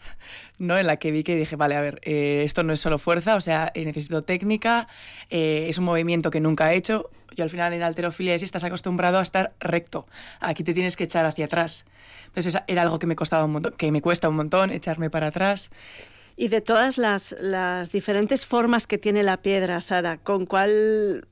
¿no? 0.60 0.78
En 0.78 0.88
la 0.88 0.98
que 0.98 1.12
vi 1.12 1.24
que 1.24 1.36
dije, 1.36 1.56
vale, 1.56 1.76
a 1.76 1.82
ver, 1.82 2.00
eh, 2.04 2.42
esto 2.44 2.64
no 2.64 2.74
es 2.74 2.80
solo 2.80 2.98
fuerza, 2.98 3.36
o 3.36 3.42
sea, 3.42 3.72
eh, 3.74 3.86
necesito 3.86 4.24
técnica, 4.24 4.88
eh, 5.30 5.66
es 5.70 5.78
un 5.78 5.86
movimiento 5.86 6.32
que 6.32 6.40
nunca 6.40 6.74
he 6.74 6.76
hecho. 6.76 7.10
Yo 7.36 7.44
al 7.44 7.50
final 7.50 7.74
en 7.74 7.84
alterofilia 7.84 8.34
es 8.34 8.42
estás 8.42 8.64
acostumbrado 8.64 9.20
a 9.20 9.22
estar 9.22 9.54
recto, 9.60 10.08
aquí 10.40 10.64
te 10.64 10.74
tienes 10.74 10.96
que 10.96 11.04
echar 11.04 11.26
hacia 11.26 11.46
atrás. 11.46 11.86
Entonces 12.28 12.58
era 12.68 12.82
algo 12.82 13.00
que 13.00 13.08
me 13.08 13.16
costaba 13.16 13.46
un 13.46 13.52
montón, 13.52 13.74
que 13.78 13.92
me 13.92 14.02
cuesta 14.02 14.30
un 14.30 14.36
montón 14.36 14.72
echarme 14.72 15.10
para 15.10 15.28
atrás. 15.28 15.70
Y 16.36 16.50
de 16.50 16.62
todas 16.62 16.98
las, 16.98 17.36
las 17.40 17.92
diferentes 17.92 18.46
formas 18.46 18.86
que 18.86 19.00
tiene 19.00 19.24
la 19.24 19.38
piedra, 19.38 19.82
Sara, 19.82 20.18
¿con 20.18 20.46
cuál 20.46 21.28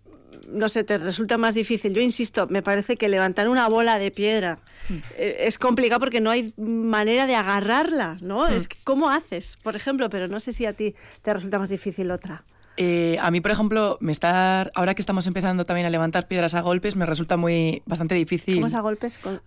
no 0.48 0.70
sé, 0.70 0.84
te 0.84 0.98
resulta 0.98 1.38
más 1.38 1.54
difícil. 1.54 1.94
Yo 1.94 2.02
insisto, 2.02 2.48
me 2.48 2.62
parece 2.62 2.98
que 2.98 3.10
levantar 3.10 3.50
una 3.50 3.68
bola 3.68 3.98
de 4.00 4.12
piedra 4.12 4.60
hmm. 4.90 4.98
eh, 5.18 5.38
es 5.42 5.58
complicado 5.58 6.00
porque 6.00 6.22
no 6.22 6.32
hay 6.32 6.54
manera 6.58 7.26
de 7.26 7.36
agarrarla, 7.36 8.18
¿no? 8.22 8.48
Hmm. 8.48 8.54
Es 8.54 8.70
cómo 8.84 9.10
haces, 9.10 9.56
por 9.64 9.76
ejemplo, 9.76 10.10
pero 10.10 10.28
no 10.28 10.40
sé 10.40 10.54
si 10.54 10.66
a 10.66 10.74
ti 10.74 10.96
te 11.22 11.34
resulta 11.34 11.60
más 11.60 11.70
difícil 11.70 12.12
otra. 12.12 12.44
Eh, 12.78 13.18
a 13.22 13.32
mí, 13.32 13.40
por 13.40 13.52
ejemplo, 13.52 13.98
me 14.02 14.12
está, 14.12 14.64
ahora 14.76 14.96
que 14.96 15.02
estamos 15.02 15.28
empezando 15.28 15.66
también 15.66 15.88
a 15.88 15.90
levantar 15.90 16.28
piedras 16.28 16.56
a 16.56 16.62
golpes, 16.62 16.96
me 16.96 17.06
resulta 17.06 17.38
muy 17.38 17.82
bastante 17.86 18.16
difícil. 18.16 18.56
¿Cómo 18.56 18.68
es 18.68 18.74
a 18.74 18.82
golpes? 18.82 19.18
Con... 19.18 19.42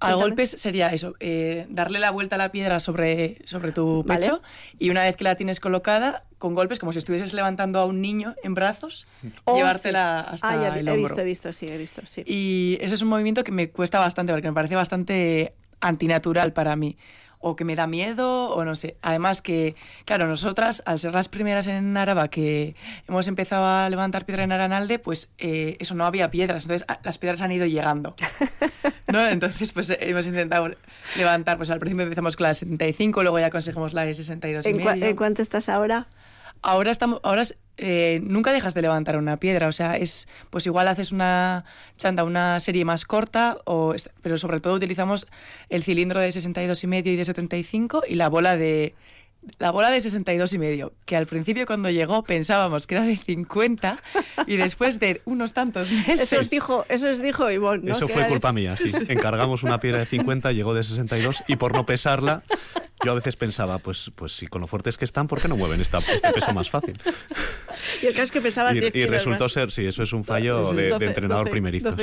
A 0.00 0.14
golpes 0.14 0.50
sería 0.50 0.88
eso, 0.88 1.14
eh, 1.20 1.66
darle 1.68 1.98
la 1.98 2.10
vuelta 2.10 2.36
a 2.36 2.38
la 2.38 2.52
piedra 2.52 2.80
sobre, 2.80 3.38
sobre 3.44 3.72
tu 3.72 4.04
pecho 4.06 4.42
y 4.78 4.90
una 4.90 5.02
vez 5.02 5.16
que 5.16 5.24
la 5.24 5.34
tienes 5.34 5.60
colocada, 5.60 6.24
con 6.38 6.54
golpes, 6.54 6.78
como 6.78 6.92
si 6.92 6.98
estuvieses 6.98 7.32
levantando 7.32 7.80
a 7.80 7.84
un 7.84 8.00
niño 8.00 8.34
en 8.42 8.54
brazos, 8.54 9.06
oh, 9.44 9.56
llevártela 9.56 10.20
hasta 10.20 10.50
ah, 10.50 10.78
el 10.78 10.88
hombro. 10.88 10.94
He 10.94 10.96
visto, 10.96 11.20
he 11.20 11.24
visto, 11.24 11.52
sí, 11.52 11.66
he 11.66 11.76
visto, 11.76 12.02
sí. 12.06 12.22
Y 12.26 12.78
ese 12.80 12.94
es 12.94 13.02
un 13.02 13.08
movimiento 13.08 13.42
que 13.42 13.52
me 13.52 13.70
cuesta 13.70 13.98
bastante 13.98 14.32
porque 14.32 14.48
me 14.48 14.54
parece 14.54 14.76
bastante 14.76 15.54
antinatural 15.80 16.52
para 16.52 16.76
mí 16.76 16.96
o 17.40 17.56
que 17.56 17.64
me 17.64 17.76
da 17.76 17.86
miedo 17.86 18.50
o 18.50 18.64
no 18.64 18.74
sé. 18.74 18.96
Además 19.02 19.42
que, 19.42 19.74
claro, 20.04 20.26
nosotras, 20.26 20.82
al 20.86 20.98
ser 20.98 21.12
las 21.12 21.28
primeras 21.28 21.66
en 21.66 21.96
Araba 21.96 22.28
que 22.28 22.74
hemos 23.08 23.28
empezado 23.28 23.66
a 23.66 23.88
levantar 23.88 24.24
piedra 24.24 24.44
en 24.44 24.52
Aranalde, 24.52 24.98
pues 24.98 25.32
eh, 25.38 25.76
eso 25.80 25.94
no 25.94 26.04
había 26.04 26.30
piedras, 26.30 26.64
entonces 26.64 26.86
las 27.02 27.18
piedras 27.18 27.40
han 27.42 27.52
ido 27.52 27.66
llegando. 27.66 28.14
¿no? 29.12 29.26
Entonces, 29.26 29.72
pues 29.72 29.90
hemos 30.00 30.26
intentado 30.26 30.74
levantar, 31.16 31.56
pues 31.56 31.70
al 31.70 31.80
principio 31.80 32.04
empezamos 32.04 32.36
con 32.36 32.44
la 32.44 32.48
de 32.48 32.54
75, 32.54 33.22
luego 33.22 33.38
ya 33.38 33.50
conseguimos 33.50 33.92
la 33.92 34.04
de 34.04 34.14
62 34.14 34.66
y 34.66 34.74
medio. 34.74 35.06
¿En 35.06 35.16
cuánto 35.16 35.42
estás 35.42 35.68
ahora? 35.68 36.06
Ahora 36.62 36.90
estamos, 36.90 37.20
ahora 37.22 37.42
eh, 37.78 38.20
nunca 38.24 38.52
dejas 38.52 38.74
de 38.74 38.82
levantar 38.82 39.16
una 39.16 39.38
piedra, 39.38 39.68
o 39.68 39.72
sea, 39.72 39.96
es, 39.96 40.28
pues 40.50 40.66
igual 40.66 40.88
haces 40.88 41.12
una 41.12 41.64
chanda, 41.96 42.24
una 42.24 42.60
serie 42.60 42.84
más 42.84 43.04
corta, 43.04 43.56
o, 43.64 43.94
pero 44.20 44.36
sobre 44.36 44.60
todo 44.60 44.74
utilizamos 44.74 45.26
el 45.68 45.82
cilindro 45.82 46.20
de 46.20 46.32
62 46.32 46.84
y 46.84 46.86
medio 46.88 47.12
y 47.12 47.16
de 47.16 47.24
75 47.24 48.02
y 48.08 48.16
la 48.16 48.28
bola 48.28 48.56
de 48.56 48.94
la 49.58 49.70
bola 49.70 49.90
de 49.90 50.00
62 50.00 50.52
y 50.52 50.58
medio, 50.58 50.92
que 51.06 51.16
al 51.16 51.26
principio 51.26 51.64
cuando 51.66 51.90
llegó 51.90 52.22
pensábamos 52.22 52.86
que 52.86 52.96
era 52.96 53.04
de 53.04 53.16
50 53.16 53.98
y 54.46 54.56
después 54.56 55.00
de 55.00 55.22
unos 55.24 55.52
tantos 55.52 55.90
meses... 55.90 56.20
Eso 56.20 56.40
os 56.40 56.50
dijo, 56.50 56.84
eso 56.88 57.08
os 57.08 57.22
dijo 57.22 57.50
Ivonne, 57.50 57.84
¿no? 57.84 57.92
Eso 57.92 58.08
fue 58.08 58.26
culpa 58.26 58.52
mía, 58.52 58.76
sí. 58.76 58.90
Encargamos 59.08 59.62
una 59.62 59.80
piedra 59.80 60.00
de 60.00 60.06
50, 60.06 60.52
llegó 60.52 60.74
de 60.74 60.82
62 60.82 61.44
y 61.46 61.56
por 61.56 61.72
no 61.72 61.86
pesarla, 61.86 62.42
yo 63.04 63.12
a 63.12 63.14
veces 63.14 63.36
pensaba, 63.36 63.78
pues, 63.78 64.10
pues 64.14 64.32
si 64.32 64.46
con 64.46 64.60
lo 64.60 64.66
fuertes 64.66 64.98
que 64.98 65.04
están, 65.04 65.28
¿por 65.28 65.40
qué 65.40 65.48
no 65.48 65.56
mueven 65.56 65.80
esta, 65.80 65.98
este 65.98 66.32
peso 66.32 66.52
más 66.52 66.70
fácil? 66.70 66.96
Y 68.02 68.06
el 68.06 68.12
caso 68.12 68.24
es 68.24 68.32
que 68.32 68.40
pesaba 68.40 68.74
y, 68.74 68.78
y 68.78 69.06
resultó 69.06 69.48
ser, 69.48 69.72
sí, 69.72 69.86
eso 69.86 70.02
es 70.02 70.12
un 70.12 70.24
fallo 70.24 70.72
de, 70.72 70.88
entrenador 70.88 71.50
primerizo. 71.50 71.94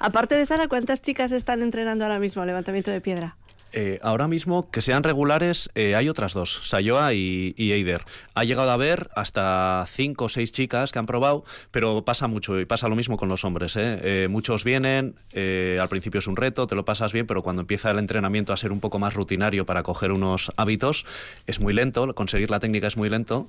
Aparte 0.00 0.34
de 0.34 0.46
Sara, 0.46 0.68
¿cuántas 0.68 1.02
chicas 1.02 1.32
están 1.32 1.62
entrenando 1.62 2.04
ahora 2.04 2.18
mismo 2.18 2.44
levantamiento 2.44 2.90
de 2.90 3.00
piedra? 3.00 3.36
Eh, 3.72 3.98
ahora 4.02 4.28
mismo, 4.28 4.70
que 4.70 4.80
sean 4.80 5.02
regulares, 5.02 5.70
eh, 5.74 5.94
hay 5.94 6.08
otras 6.08 6.32
dos, 6.32 6.68
Sayoa 6.68 7.12
y, 7.12 7.54
Eider. 7.58 8.02
Ha 8.34 8.44
llegado 8.44 8.70
a 8.70 8.74
haber 8.74 9.10
hasta 9.14 9.84
cinco 9.88 10.26
o 10.26 10.28
seis 10.28 10.52
chicas 10.52 10.90
que 10.90 10.98
han 10.98 11.06
probado, 11.06 11.44
pero 11.70 12.04
pasa 12.04 12.28
mucho 12.28 12.58
y 12.58 12.64
pasa 12.64 12.88
lo 12.88 12.96
mismo 12.96 13.16
con 13.16 13.28
los 13.28 13.44
hombres. 13.44 13.76
¿eh? 13.76 14.26
muchos 14.30 14.64
vienen, 14.64 15.16
al 15.34 15.88
principio 15.88 16.18
es 16.18 16.26
un 16.26 16.36
reto, 16.36 16.66
te 16.66 16.74
lo 16.74 16.84
pasas 16.84 17.12
bien, 17.12 17.26
pero 17.26 17.42
cuando 17.42 17.60
empieza 17.60 17.90
el 17.90 17.98
entrenamiento 17.98 18.52
a 18.52 18.56
ser 18.56 18.72
un 18.72 18.80
poco 18.80 18.98
más 18.98 19.14
rutinario 19.14 19.66
para 19.66 19.82
coger 19.82 20.12
unos 20.12 20.50
hábitos, 20.56 21.04
es 21.46 21.60
muy 21.60 21.72
lento, 21.72 22.14
conseguir 22.14 22.50
la 22.50 22.60
técnica 22.60 22.86
es 22.86 22.96
muy 22.96 23.08
lento 23.08 23.48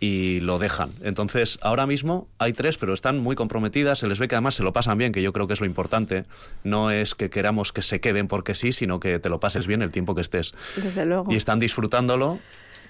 y 0.00 0.40
lo 0.40 0.58
dejan. 0.58 0.90
Entonces, 1.02 1.58
ahora 1.62 1.86
mismo 1.86 2.28
hay 2.38 2.52
tres, 2.52 2.78
pero 2.78 2.92
están 2.92 3.18
muy 3.18 3.36
comprometidas, 3.36 3.98
se 3.98 4.06
les 4.06 4.18
ve 4.18 4.28
que 4.28 4.34
además 4.34 4.54
se 4.54 4.62
lo 4.62 4.72
pasan 4.72 4.98
bien, 4.98 5.12
que 5.12 5.22
yo 5.22 5.32
creo 5.32 5.46
que 5.46 5.54
es 5.54 5.60
lo 5.60 5.66
importante. 5.66 6.24
No 6.64 6.90
es 6.90 7.14
que 7.14 7.30
queramos 7.30 7.72
que 7.72 7.82
se 7.82 8.00
queden 8.00 8.28
porque 8.28 8.54
sí, 8.54 8.72
sino 8.72 9.00
que 9.00 9.18
te 9.18 9.28
lo 9.28 9.40
pases 9.40 9.66
bien 9.66 9.82
el 9.82 9.92
tiempo 9.92 10.14
que 10.14 10.20
estés. 10.20 10.54
Desde 10.76 11.06
luego. 11.06 11.32
Y 11.32 11.36
están 11.36 11.58
disfrutándolo 11.58 12.38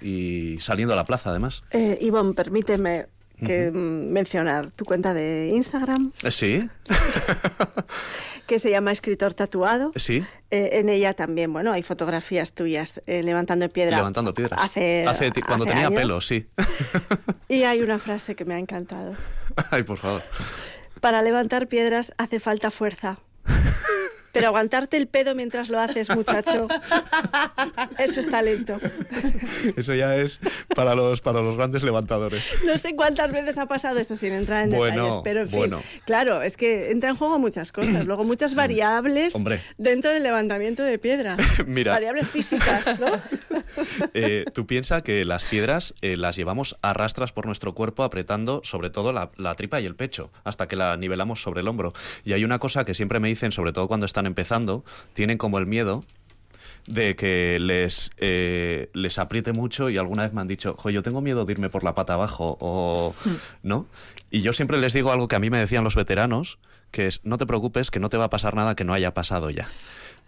y 0.01 0.59
saliendo 0.61 0.95
a 0.95 0.97
la 0.97 1.05
plaza, 1.05 1.31
además. 1.31 1.63
Eh, 1.71 1.99
Ivonne, 2.01 2.35
permíteme 2.35 3.07
que 3.45 3.71
mencionar 3.71 4.71
tu 4.71 4.85
cuenta 4.85 5.15
de 5.15 5.51
Instagram. 5.55 6.13
Eh, 6.23 6.31
sí. 6.31 6.69
que 8.47 8.59
se 8.59 8.71
llama 8.71 8.93
Escritor 8.93 9.35
Tatuado. 9.35 9.93
Sí. 9.97 10.25
Eh, 10.51 10.71
en 10.75 10.89
ella 10.89 11.15
también, 11.15 11.53
bueno, 11.53 11.73
hay 11.73 11.83
fotografías 11.83 12.53
tuyas 12.53 13.03
eh, 13.07 13.23
levantando 13.23 13.69
piedra. 13.69 13.97
Levantando 13.97 14.33
piedras. 14.33 14.61
Hace, 14.63 15.05
cuando 15.45 15.67
tenía 15.67 15.91
pelo, 15.91 16.21
sí. 16.21 16.47
y 17.49 17.65
hay 17.65 17.83
una 17.83 17.99
frase 17.99 18.35
que 18.35 18.45
me 18.45 18.55
ha 18.55 18.59
encantado. 18.59 19.15
Ay, 19.71 19.83
por 19.83 19.99
favor. 19.99 20.23
Para 21.01 21.23
levantar 21.23 21.67
piedras 21.67 22.13
hace 22.19 22.41
falta 22.41 22.71
fuerza. 22.71 23.19
Pero 24.37 24.49
aguantarte 24.49 24.99
el 24.99 25.07
pedo 25.07 25.35
mientras 25.35 25.71
lo 25.71 25.81
haces, 25.81 26.11
muchacho, 26.11 26.69
eso 27.99 28.21
es 28.21 28.29
talento. 28.29 28.79
Eso 29.79 29.95
ya 29.95 30.15
es 30.15 30.41
para 30.75 30.95
los, 30.95 31.23
para 31.23 31.41
los 31.41 31.57
grandes 31.57 31.83
levantadores. 31.83 32.55
No 32.67 32.77
sé 32.77 32.95
cuántas 32.95 33.33
veces 33.33 33.57
ha 33.57 33.65
pasado 33.65 33.99
eso 33.99 34.15
sin 34.15 34.35
entrar 34.35 34.65
en 34.65 34.71
detalles, 34.71 35.21
pero 35.25 35.41
en 35.41 35.49
fin, 35.49 35.75
claro, 36.05 36.43
es 36.43 36.59
que 36.59 36.91
entra 36.91 37.09
en 37.09 37.17
juego 37.17 37.39
muchas 37.39 37.73
cosas, 37.73 38.05
luego 38.05 38.25
muchas 38.25 38.53
mm. 38.53 38.57
variables 38.57 39.35
dentro 39.79 40.13
del 40.13 40.23
levantamiento 40.23 40.83
de 40.83 40.99
piedra. 40.99 41.39
Mira. 41.67 41.93
Variables 41.93 42.29
físicas, 42.29 43.01
¿no? 43.01 43.07
Eh, 44.15 44.45
tú 44.55 44.67
piensas 44.67 45.03
que 45.03 45.25
las 45.25 45.45
piedras 45.45 45.95
eh, 46.01 46.17
las 46.17 46.37
llevamos 46.37 46.77
arrastras 46.83 47.33
por 47.33 47.47
nuestro 47.47 47.75
cuerpo 47.75 48.05
apretando 48.05 48.61
sobre 48.65 48.91
todo 48.91 49.13
la, 49.13 49.31
la 49.37 49.55
tripa 49.55 49.81
y 49.81 49.87
el 49.87 49.95
pecho 49.95 50.31
hasta 50.45 50.67
que 50.69 50.77
la 50.77 50.97
nivelamos 50.97 51.43
sobre 51.43 51.61
el 51.61 51.69
hombro. 51.69 51.93
Y 52.25 52.33
hay 52.33 52.45
una 52.45 52.59
cosa 52.59 52.85
que 52.85 52.95
siempre 52.95 53.21
me 53.21 53.29
dicen, 53.29 53.53
sobre 53.53 53.73
todo 53.73 53.89
cuando 53.89 54.07
están 54.07 54.26
empezando 54.27 54.85
tienen 55.15 55.39
como 55.39 55.59
el 55.59 55.67
miedo 55.67 56.05
de 56.87 57.17
que 57.17 57.59
les, 57.61 58.11
eh, 58.19 58.91
les 58.93 59.19
apriete 59.19 59.53
mucho 59.53 59.91
y 59.91 59.99
alguna 59.99 60.23
vez 60.23 60.33
me 60.33 60.41
han 60.41 60.49
dicho, 60.49 60.77
yo 60.89 61.03
tengo 61.03 61.21
miedo 61.21 61.45
de 61.45 61.53
irme 61.53 61.69
por 61.69 61.83
la 61.83 61.95
pata 61.95 62.15
abajo 62.15 62.57
o... 62.61 63.15
¿No? 63.63 63.87
Y 64.31 64.43
yo 64.43 64.53
siempre 64.53 64.79
les 64.79 64.93
digo 64.93 65.13
algo 65.13 65.29
que 65.29 65.37
a 65.37 65.41
mí 65.41 65.51
me 65.51 65.59
decían 65.59 65.85
los 65.85 65.97
veteranos, 65.97 66.59
que 66.91 67.07
es, 67.07 67.25
no 67.25 67.39
te 67.39 67.47
preocupes, 67.47 67.91
que 67.91 68.01
no 68.01 68.09
te 68.09 68.17
va 68.17 68.25
a 68.25 68.31
pasar 68.31 68.55
nada 68.55 68.75
que 68.77 68.85
no 68.85 68.95
haya 68.95 69.15
pasado 69.15 69.51
ya. 69.51 69.69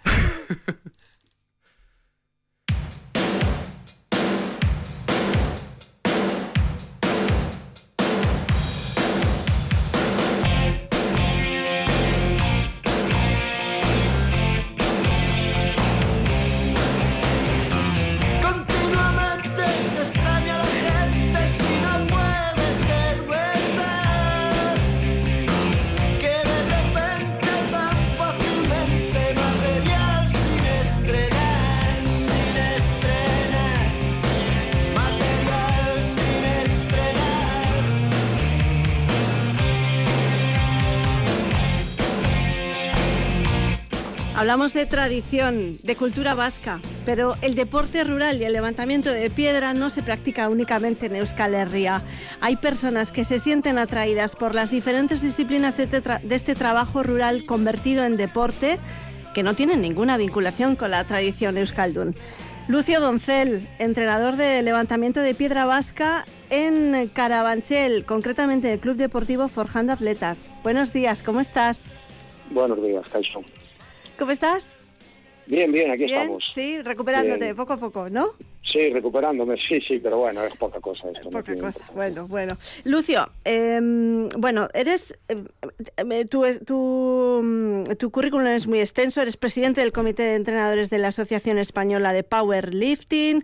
Hablamos 44.39 44.73
de 44.73 44.87
tradición, 44.87 45.81
de 45.83 45.97
cultura 45.97 46.33
vasca, 46.35 46.81
pero 47.05 47.35
el 47.43 47.57
deporte 47.57 48.05
rural 48.05 48.41
y 48.41 48.45
el 48.45 48.53
levantamiento 48.53 49.11
de 49.11 49.31
piedra 49.31 49.75
no 49.75 49.91
se 49.91 50.01
practica 50.01 50.49
únicamente 50.49 51.07
en 51.07 51.17
Euskal 51.17 51.55
Herria. 51.55 52.03
Hay 52.41 52.55
personas 52.55 53.11
que 53.11 53.25
se 53.25 53.41
sienten 53.41 53.79
atraídas 53.79 54.37
por 54.37 54.55
las 54.55 54.71
diferentes 54.71 55.23
disciplinas 55.23 55.77
de, 55.77 55.89
este 56.31 56.55
trabajo 56.55 57.03
rural 57.03 57.47
convertido 57.47 58.05
en 58.05 58.17
deporte 58.17 58.79
que 59.35 59.43
no 59.43 59.55
tienen 59.55 59.81
ninguna 59.81 60.17
vinculación 60.17 60.77
con 60.77 60.93
la 60.93 61.03
tradición 61.03 61.59
euskaldun. 61.59 62.15
Lucio 62.69 63.01
Doncel, 63.01 63.67
entrenador 63.81 64.37
de 64.37 64.63
levantamiento 64.63 65.21
de 65.21 65.35
piedra 65.35 65.65
vasca 65.65 66.25
en 66.49 67.11
Carabanchel, 67.13 68.05
concretamente 68.05 68.69
en 68.69 68.75
el 68.75 68.79
Club 68.79 68.99
Deportivo 68.99 69.49
Forjando 69.49 69.93
Atletas. 69.93 70.49
Buenos 70.63 70.93
días, 70.93 71.25
¿cómo 71.25 71.41
estás? 71.41 71.91
Buenos 72.51 72.81
días, 72.81 73.05
Caixo. 73.11 73.43
¿Cómo 74.19 74.33
estás? 74.33 74.73
Bien, 75.47 75.71
bien, 75.71 75.91
aquí 75.91 76.05
estamos. 76.05 76.45
Sí, 76.53 76.83
recuperándote 76.83 77.55
poco 77.55 77.75
a 77.75 77.77
poco, 77.77 78.09
¿no? 78.09 78.33
Sí, 78.73 78.91
recuperándome, 78.91 79.57
sí, 79.57 79.81
sí, 79.81 79.99
pero 79.99 80.19
bueno, 80.19 80.45
es 80.45 80.55
poca 80.57 80.81
cosa 80.81 81.09
esto. 81.11 81.31
Poca 81.31 81.57
cosa, 81.57 81.85
bueno, 81.95 82.27
bueno. 82.29 82.57
Lucio, 82.85 83.31
em, 83.45 84.29
bueno, 84.31 84.69
eres, 84.75 85.17
em, 85.29 85.45
em, 85.97 86.29
tu, 86.29 86.45
tu, 86.67 87.85
tu, 87.99 88.11
currículum 88.11 88.47
es 88.49 88.67
muy 88.67 88.81
extenso, 88.81 89.23
eres 89.23 89.37
presidente 89.37 89.81
del 89.81 89.93
Comité 89.93 90.25
de 90.25 90.35
Entrenadores 90.35 90.91
de 90.91 90.99
la 90.99 91.09
Asociación 91.09 91.59
Española 91.59 92.13
de 92.13 92.25
Powerlifting, 92.25 93.43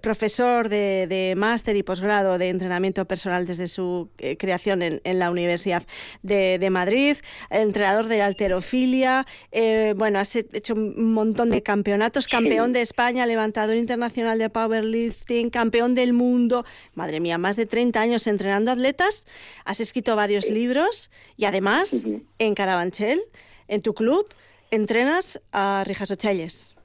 profesor 0.00 0.68
de, 0.68 1.06
de 1.08 1.34
máster 1.36 1.76
y 1.76 1.82
posgrado 1.82 2.38
de 2.38 2.48
entrenamiento 2.48 3.04
personal 3.06 3.46
desde 3.46 3.66
su 3.66 4.10
eh, 4.18 4.36
creación 4.36 4.82
en, 4.82 5.00
en, 5.04 5.18
la 5.18 5.30
Universidad 5.30 5.82
de, 6.22 6.58
de, 6.58 6.70
Madrid, 6.70 7.16
entrenador 7.50 8.06
de 8.06 8.22
alterofilia, 8.22 9.26
eh, 9.50 9.94
bueno, 9.96 10.18
has 10.18 10.36
hecho 10.36 10.74
un 10.74 11.12
montón 11.12 11.50
de 11.50 11.62
campeonatos, 11.62 12.28
campeón 12.28 12.72
de 12.72 12.82
España, 12.82 13.26
levantador 13.26 13.79
internacional 13.80 14.38
de 14.38 14.50
powerlifting, 14.50 15.50
campeón 15.50 15.94
del 15.94 16.12
mundo. 16.12 16.64
Madre 16.94 17.20
mía, 17.20 17.38
más 17.38 17.56
de 17.56 17.66
30 17.66 18.00
años 18.00 18.26
entrenando 18.26 18.70
atletas. 18.70 19.26
Has 19.64 19.80
escrito 19.80 20.14
varios 20.16 20.48
libros 20.48 21.10
y 21.36 21.46
además 21.46 22.06
en 22.38 22.54
Carabanchel, 22.54 23.22
en 23.68 23.82
tu 23.82 23.94
club, 23.94 24.26
entrenas 24.70 25.40
a 25.52 25.84
Rijas 25.86 26.10
Ochelles. 26.10 26.76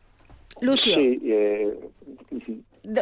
Lucio. 0.61 0.95
Sí, 0.95 1.19
eh, 1.25 1.77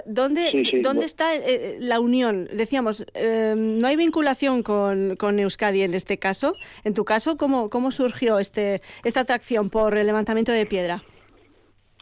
¿Dónde, 0.06 0.82
¿dónde 0.82 1.06
está 1.06 1.36
eh, 1.36 1.78
la 1.80 2.00
unión? 2.00 2.50
Decíamos, 2.54 3.06
em, 3.14 3.80
no 3.80 3.88
hay 3.88 3.96
vinculación 3.96 4.64
con, 4.64 5.16
con, 5.18 5.40
Euskadi 5.40 5.82
en 5.82 5.94
este 5.94 6.18
caso. 6.18 6.56
En 6.84 6.94
tu 6.94 7.04
caso, 7.04 7.38
¿cómo, 7.38 7.70
cómo 7.70 7.92
surgió 7.92 8.40
este, 8.40 8.82
esta 9.04 9.22
atracción 9.22 9.70
por 9.70 9.98
el 9.98 10.08
levantamiento 10.08 10.52
de 10.52 10.66
piedra? 10.66 11.04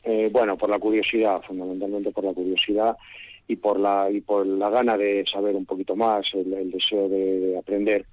Eh, 0.03 0.29
bueno, 0.31 0.57
por 0.57 0.69
la 0.69 0.79
curiosidad, 0.79 1.41
fundamentalmente 1.43 2.11
por 2.11 2.23
la 2.23 2.33
curiosidad 2.33 2.97
y 3.47 3.55
por 3.55 3.79
la 3.79 4.09
y 4.09 4.21
por 4.21 4.47
la 4.47 4.69
gana 4.69 4.97
de 4.97 5.25
saber 5.31 5.55
un 5.55 5.65
poquito 5.65 5.95
más, 5.95 6.25
el, 6.33 6.71
deseo 6.71 7.07
de, 7.07 7.57
aprender. 7.57 8.05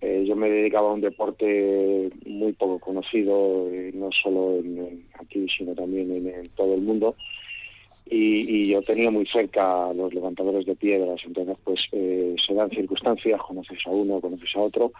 Eh, 0.00 0.24
yo 0.26 0.34
me 0.34 0.50
dedicaba 0.50 0.90
a 0.90 0.94
un 0.94 1.00
deporte 1.00 2.10
muy 2.26 2.52
poco 2.54 2.80
conocido, 2.80 3.68
eh, 3.70 3.92
no 3.94 4.10
solo 4.10 4.60
aquí, 5.20 5.46
sino 5.56 5.74
también 5.74 6.10
en, 6.10 6.48
todo 6.56 6.74
el 6.74 6.80
mundo. 6.80 7.14
Y, 8.04 8.66
yo 8.68 8.82
tenía 8.82 9.10
muy 9.10 9.26
cerca 9.26 9.88
a 9.88 9.94
los 9.94 10.12
levantadores 10.12 10.66
de 10.66 10.74
piedras, 10.74 11.20
entonces 11.24 11.56
pues 11.62 11.80
se 11.90 12.54
dan 12.54 12.68
circunstancias, 12.70 13.40
conoces 13.40 13.78
a 13.86 13.90
uno, 13.90 14.20
conoces 14.20 14.54
a 14.56 14.60
otro, 14.60 14.92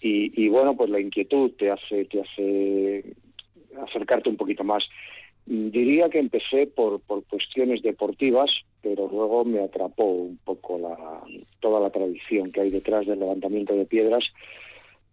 y, 0.00 0.44
y 0.44 0.48
bueno, 0.48 0.76
pues 0.76 0.90
la 0.90 1.00
inquietud 1.00 1.52
te 1.58 1.70
hace, 1.70 2.04
te 2.04 2.20
hace 2.20 3.04
acercarte 3.86 4.28
un 4.28 4.36
poquito 4.36 4.62
más 4.62 4.88
Diría 5.50 6.10
que 6.10 6.18
empecé 6.18 6.66
por, 6.66 7.00
por 7.00 7.24
cuestiones 7.24 7.80
deportivas, 7.80 8.50
pero 8.82 9.08
luego 9.08 9.46
me 9.46 9.60
atrapó 9.60 10.04
un 10.04 10.36
poco 10.44 10.78
la, 10.78 11.22
toda 11.60 11.80
la 11.80 11.88
tradición 11.88 12.52
que 12.52 12.60
hay 12.60 12.70
detrás 12.70 13.06
del 13.06 13.20
levantamiento 13.20 13.74
de 13.74 13.86
piedras, 13.86 14.24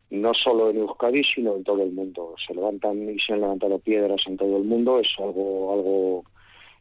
no 0.10 0.34
solo 0.34 0.71
en 0.71 0.80
Euskadi, 0.80 1.24
sino 1.24 1.56
en 1.56 1.63
todo 1.63 1.84
el 1.84 1.93
mundo. 1.93 2.36
Se 2.45 2.54
levantan 2.54 3.10
y 3.10 3.17
se 3.17 3.32
han 3.32 3.39
levantado 3.39 3.80
piedras 3.80 4.24
en 4.28 4.36
todo 4.36 4.58
el 4.58 4.65
mundo, 4.65 5.00
es 5.00 5.08
algo, 5.19 5.71
algo 5.71 6.26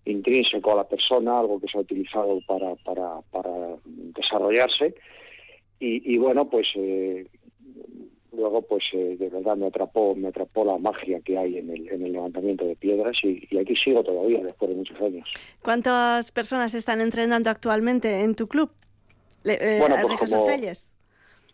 intrínseco 0.04 0.72
a 0.72 0.76
la 0.78 0.88
persona, 0.88 1.38
algo 1.38 1.60
que 1.60 1.68
se 1.68 1.78
ha 1.78 1.82
utilizado 1.82 2.40
para, 2.48 2.74
para, 2.74 3.76
desarrollarse. 3.86 4.96
Y, 5.78 6.12
y 6.12 6.18
bueno, 6.18 6.50
pues 6.50 6.66
eh, 6.74 7.24
luego 8.36 8.62
pues 8.62 8.84
eh, 8.92 9.16
de 9.18 9.28
verdad 9.28 9.56
me 9.56 9.66
atrapó 9.66 10.14
me 10.14 10.28
atrapó 10.28 10.64
la 10.64 10.78
magia 10.78 11.20
que 11.20 11.38
hay 11.38 11.58
en 11.58 11.70
el, 11.70 11.88
en 11.88 12.02
el 12.02 12.12
levantamiento 12.12 12.64
de 12.64 12.76
piedras 12.76 13.16
y, 13.22 13.56
aquí 13.56 13.76
sigo 13.76 14.02
todavía 14.02 14.42
después 14.42 14.70
de 14.70 14.76
muchos 14.76 15.00
años. 15.00 15.28
¿Cuántas 15.62 16.30
personas 16.30 16.74
están 16.74 17.00
entrenando 17.00 17.50
actualmente 17.50 18.20
en 18.22 18.34
tu 18.34 18.46
club? 18.48 18.70
Eh, 19.44 19.78
bueno, 19.78 19.96
pues 20.02 20.30
como, 20.30 20.46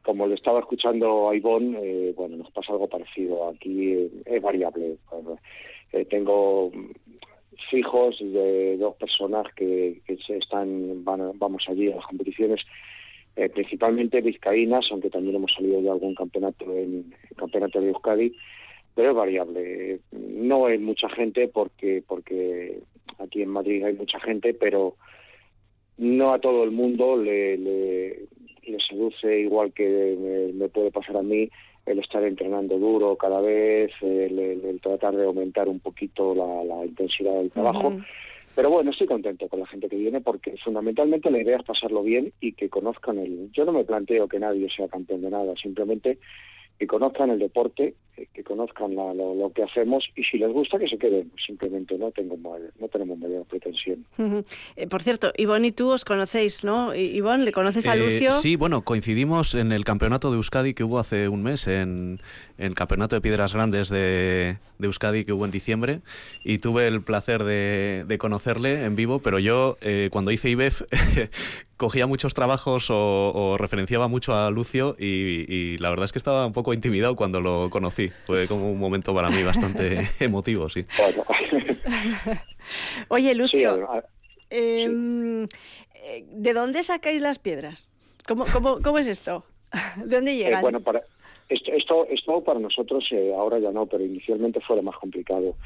como 0.03 0.27
le 0.27 0.35
estaba 0.35 0.61
escuchando 0.61 1.29
a 1.29 1.37
Ivonne, 1.37 1.79
eh, 1.83 2.15
bueno, 2.17 2.37
nos 2.37 2.51
pasa 2.53 2.73
algo 2.73 2.89
parecido. 2.89 3.49
Aquí 3.49 4.11
es 4.25 4.43
variable. 4.43 4.97
tengo 6.09 6.71
fijos 7.69 8.17
de 8.21 8.77
dos 8.79 8.97
personas 8.97 9.47
que, 9.55 10.01
que 10.07 10.17
se 10.19 10.39
están 10.39 11.05
van, 11.05 11.39
vamos 11.39 11.65
allí 11.69 11.91
a 11.93 11.97
las 11.97 12.07
competiciones 12.07 12.61
eh, 13.37 13.49
principalmente 13.49 14.21
vizcaínas, 14.21 14.87
aunque 14.91 15.11
también 15.11 15.37
hemos 15.37 15.53
salido 15.53 15.81
de 15.81 15.91
algún 15.91 16.15
campeonato 16.15 16.65
en, 16.77 17.15
campeonato 17.37 17.81
de 17.81 17.89
Euskadi, 17.89 18.35
pero 18.95 19.11
es 19.11 19.17
variable. 19.17 20.01
No 20.13 20.67
hay 20.67 20.79
mucha 20.79 21.09
gente 21.09 21.49
porque 21.49 22.03
porque 22.07 22.81
aquí 23.19 23.43
en 23.43 23.51
Madrid 23.51 23.85
hay 23.85 23.95
mucha 23.95 24.19
gente, 24.21 24.55
pero 24.55 24.97
no 25.99 26.33
a 26.33 26.39
todo 26.39 26.65
el 26.65 26.71
mundo 26.71 27.17
le, 27.17 27.57
le, 27.57 28.29
seduce 28.89 29.41
igual 29.41 29.73
que 29.73 30.53
me, 30.55 30.69
puede 30.69 30.91
pasar 30.91 31.19
a 31.19 31.23
mí 31.23 31.51
el 31.87 31.99
estar 31.99 32.23
entrenando 32.25 32.79
duro 32.79 33.17
cada 33.17 33.41
vez, 33.41 33.91
el, 34.01 34.81
tratar 34.83 35.15
de 35.17 35.25
aumentar 35.25 35.69
un 35.69 35.81
poquito 35.81 36.35
la, 36.35 36.85
intensidad 36.85 37.35
del 37.35 37.51
trabajo. 37.51 37.97
Pero 38.61 38.69
bueno, 38.73 38.91
estoy 38.91 39.07
contento 39.07 39.49
con 39.49 39.61
la 39.61 39.67
gente 39.67 39.89
que 39.89 39.97
viene 39.97 40.21
porque 40.21 40.55
fundamentalmente 40.63 41.31
la 41.31 41.41
idea 41.41 41.57
es 41.57 41.63
pasarlo 41.65 42.03
bien 42.03 42.31
y 42.41 42.53
que 42.53 42.69
conozcan 42.69 43.17
el... 43.17 43.51
Yo 43.53 43.65
no 43.65 43.73
me 43.73 43.85
planteo 43.85 44.29
que 44.29 44.39
nadie 44.39 44.69
sea 44.69 44.87
campeón 44.87 45.23
de 45.23 45.31
nada, 45.31 45.55
simplemente 45.57 46.19
que 46.81 46.87
conozcan 46.87 47.29
el 47.29 47.39
deporte, 47.39 47.95
eh, 48.17 48.27
que 48.33 48.43
conozcan 48.43 48.95
lo, 48.95 49.53
que 49.55 49.63
hacemos 49.63 50.03
y 50.17 50.25
si 50.25 50.39
les 50.39 50.51
gusta 50.51 50.79
que 50.79 50.89
se 50.89 50.97
queden. 50.97 51.31
Simplemente 51.47 51.99
no 51.99 52.11
tengo 52.11 52.39
no 52.39 52.89
tenemos 52.89 53.19
mayor 53.19 53.45
pretensión. 53.45 54.07
Eh, 54.77 54.87
por 54.87 55.03
cierto, 55.03 55.31
Ivonne 55.37 55.67
y 55.67 55.73
tú 55.73 55.91
os 55.91 56.07
conocéis, 56.07 56.65
¿no? 56.65 56.95
Ivonne, 56.95 57.45
¿le 57.45 57.53
conoces 57.53 57.87
a 57.87 57.97
eh, 57.97 57.99
Lucio? 57.99 58.33
sí, 58.33 58.57
bueno, 58.57 58.81
coincidimos 58.81 59.55
en 59.55 59.73
el 59.73 59.85
campeonato 59.85 60.31
de 60.31 60.39
Euskadi 60.39 60.73
que 60.73 60.83
hubo 60.83 60.99
hace 60.99 61.29
un 61.29 61.43
mes, 61.43 61.69
en, 61.69 62.19
el 62.57 62.75
campeonato 62.75 63.15
de 63.15 63.21
piedras 63.21 63.53
grandes 63.53 63.91
de, 63.91 64.57
Euskadi 64.81 65.27
que 65.27 65.35
hubo 65.35 65.45
en 65.45 65.51
diciembre 65.51 66.01
y 66.45 66.61
tuve 66.61 66.87
el 66.87 67.03
placer 67.03 67.45
de, 67.45 68.17
conocerle 68.19 68.85
en 68.85 68.97
vivo, 68.97 69.19
pero 69.19 69.39
yo 69.39 69.77
cuando 70.11 70.31
hice 70.31 70.49
IBEF 70.49 70.81
cogía 71.81 72.07
muchos 72.07 72.35
trabajos 72.35 72.89
o, 72.91 73.57
referenciaba 73.59 74.07
mucho 74.07 74.35
a 74.35 74.51
Lucio 74.51 74.95
y, 74.99 75.79
la 75.79 75.89
verdad 75.89 76.05
es 76.05 76.13
que 76.13 76.19
estaba 76.19 76.47
un 76.47 76.53
poco 76.53 76.75
intimidado 76.75 77.17
cuando 77.17 77.41
lo 77.41 77.71
conocí. 77.71 78.11
Fue 78.27 78.47
como 78.47 78.71
un 78.71 78.79
momento 78.79 79.15
para 79.15 79.31
mí 79.31 79.43
bastante 79.43 80.03
emotivo, 80.21 80.69
sí. 80.69 80.85
Oye, 83.09 83.35
Lucio, 83.35 83.89
em, 84.51 85.45
eh, 85.95 86.25
¿de 86.31 86.53
dónde 86.53 86.83
sacáis 86.83 87.23
las 87.23 87.39
piedras? 87.39 87.89
¿Cómo, 88.29 88.45
cómo, 88.53 88.79
cómo 88.83 88.99
es 88.99 89.07
esto? 89.07 89.45
¿De 89.97 90.17
dónde 90.17 90.33
eh, 90.33 90.37
llegan? 90.37 90.61
bueno, 90.61 90.81
para, 90.81 91.01
esto, 91.49 92.07
esto, 92.11 92.45
para 92.45 92.61
nosotros 92.61 93.09
eh, 93.11 93.33
ahora 93.35 93.59
ya 93.59 93.71
no, 93.71 93.87
pero 93.87 94.05
inicialmente 94.05 94.61
fue 94.61 94.77
lo 94.77 94.83
más 94.83 94.97
complicado. 94.97 95.57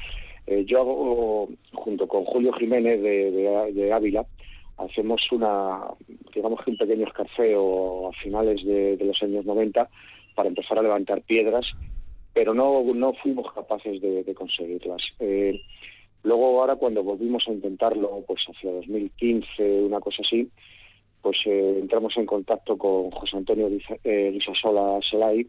yo 0.47 0.79
hago, 0.79 1.49
junto 1.73 2.07
con 2.07 2.23
Julio 2.23 2.53
Jiménez 2.53 3.01
de, 3.01 3.73
de 3.73 3.91
Ávila, 3.91 4.25
hacemos 4.77 5.21
una, 5.31 5.81
digamos 6.33 6.63
que 6.63 6.71
un 6.71 6.77
pequeño 6.77 7.07
escarceo 7.07 8.09
a 8.09 8.13
finales 8.13 8.63
de, 8.65 8.97
los 8.99 9.21
años 9.23 9.45
90 9.45 9.89
para 10.35 10.49
empezar 10.49 10.77
a 10.79 10.83
levantar 10.83 11.21
piedras, 11.21 11.65
pero 12.33 12.53
no, 12.53 12.83
no 12.93 13.13
fuimos 13.13 13.51
capaces 13.53 14.01
de, 14.01 14.33
conseguirlas. 14.35 15.01
Eh, 15.19 15.61
luego 16.23 16.59
ahora 16.59 16.75
cuando 16.75 17.03
volvimos 17.03 17.47
a 17.47 17.53
intentarlo, 17.53 18.23
pues 18.27 18.43
hacia 18.47 18.71
2015, 18.71 19.83
una 19.83 19.99
cosa 19.99 20.21
así, 20.25 20.49
pues 21.21 21.37
eh, 21.45 21.79
entramos 21.81 22.15
en 22.17 22.25
contacto 22.25 22.77
con 22.77 23.09
José 23.11 23.37
Antonio 23.37 23.69
Rizasola 24.03 24.97
eh, 24.97 25.01
Selay, 25.09 25.47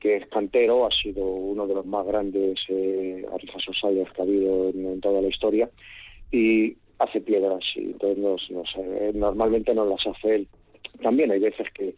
que 0.00 0.16
es 0.16 0.26
cantero, 0.26 0.84
ha 0.84 0.90
sido 0.90 1.24
uno 1.24 1.66
de 1.66 1.74
los 1.74 1.86
más 1.86 2.04
grandes 2.04 2.58
eh, 2.68 3.24
que 3.24 4.20
ha 4.20 4.24
habido 4.24 4.68
en 4.70 5.00
toda 5.00 5.22
la 5.22 5.28
historia, 5.28 5.70
y 6.32 6.76
hace 6.98 7.20
piedras 7.20 7.64
y 7.74 7.80
entonces 7.80 8.18
nos, 8.18 8.76
eh, 8.76 9.12
normalmente 9.14 9.74
nos 9.74 9.88
las 9.88 10.06
hace 10.06 10.34
él. 10.36 10.48
También 11.02 11.30
hay 11.30 11.40
veces 11.40 11.66
que, 11.72 11.94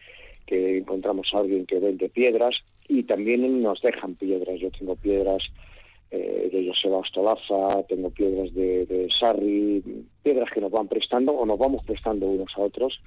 que 0.47 0.79
encontramos 0.79 1.29
a 1.33 1.39
alguien 1.39 1.67
que 1.67 1.79
vende 1.79 2.09
piedras 2.09 2.57
y 2.89 3.03
también 3.05 3.63
nos 3.63 3.81
dejan 3.83 4.15
piedras. 4.15 4.61
Yo 4.61 4.71
tengo 4.71 4.97
piedras 4.97 5.43
eh, 6.11 6.49
de 6.53 6.69
Joseba 6.69 6.99
Ostolaza, 6.99 7.83
tengo 7.89 8.11
piedras 8.11 8.55
de, 8.55 8.87
de 8.87 9.09
Sarri, 9.19 9.83
piedras 10.23 10.51
que 10.53 10.61
nos 10.61 10.71
van 10.71 10.89
prestando 10.89 11.33
o 11.33 11.45
nos 11.45 11.59
vamos 11.59 11.85
prestando 11.85 12.27
unos 12.27 12.53
a 12.57 12.61
otros 12.61 13.01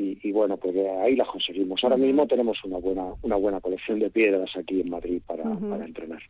y, 0.00 0.30
bueno, 0.30 0.56
pues 0.56 0.76
ahí 1.02 1.16
las 1.16 1.26
conseguimos. 1.26 1.82
Ahora 1.82 1.96
mismo 1.96 2.26
tenemos 2.26 2.62
una 2.64 2.78
buena 2.78 3.04
una 3.22 3.36
buena 3.36 3.60
colección 3.60 3.98
de 3.98 4.10
piedras 4.10 4.50
aquí 4.56 4.80
en 4.80 4.90
Madrid 4.90 5.20
para, 5.26 5.42
entrenar. 5.84 6.22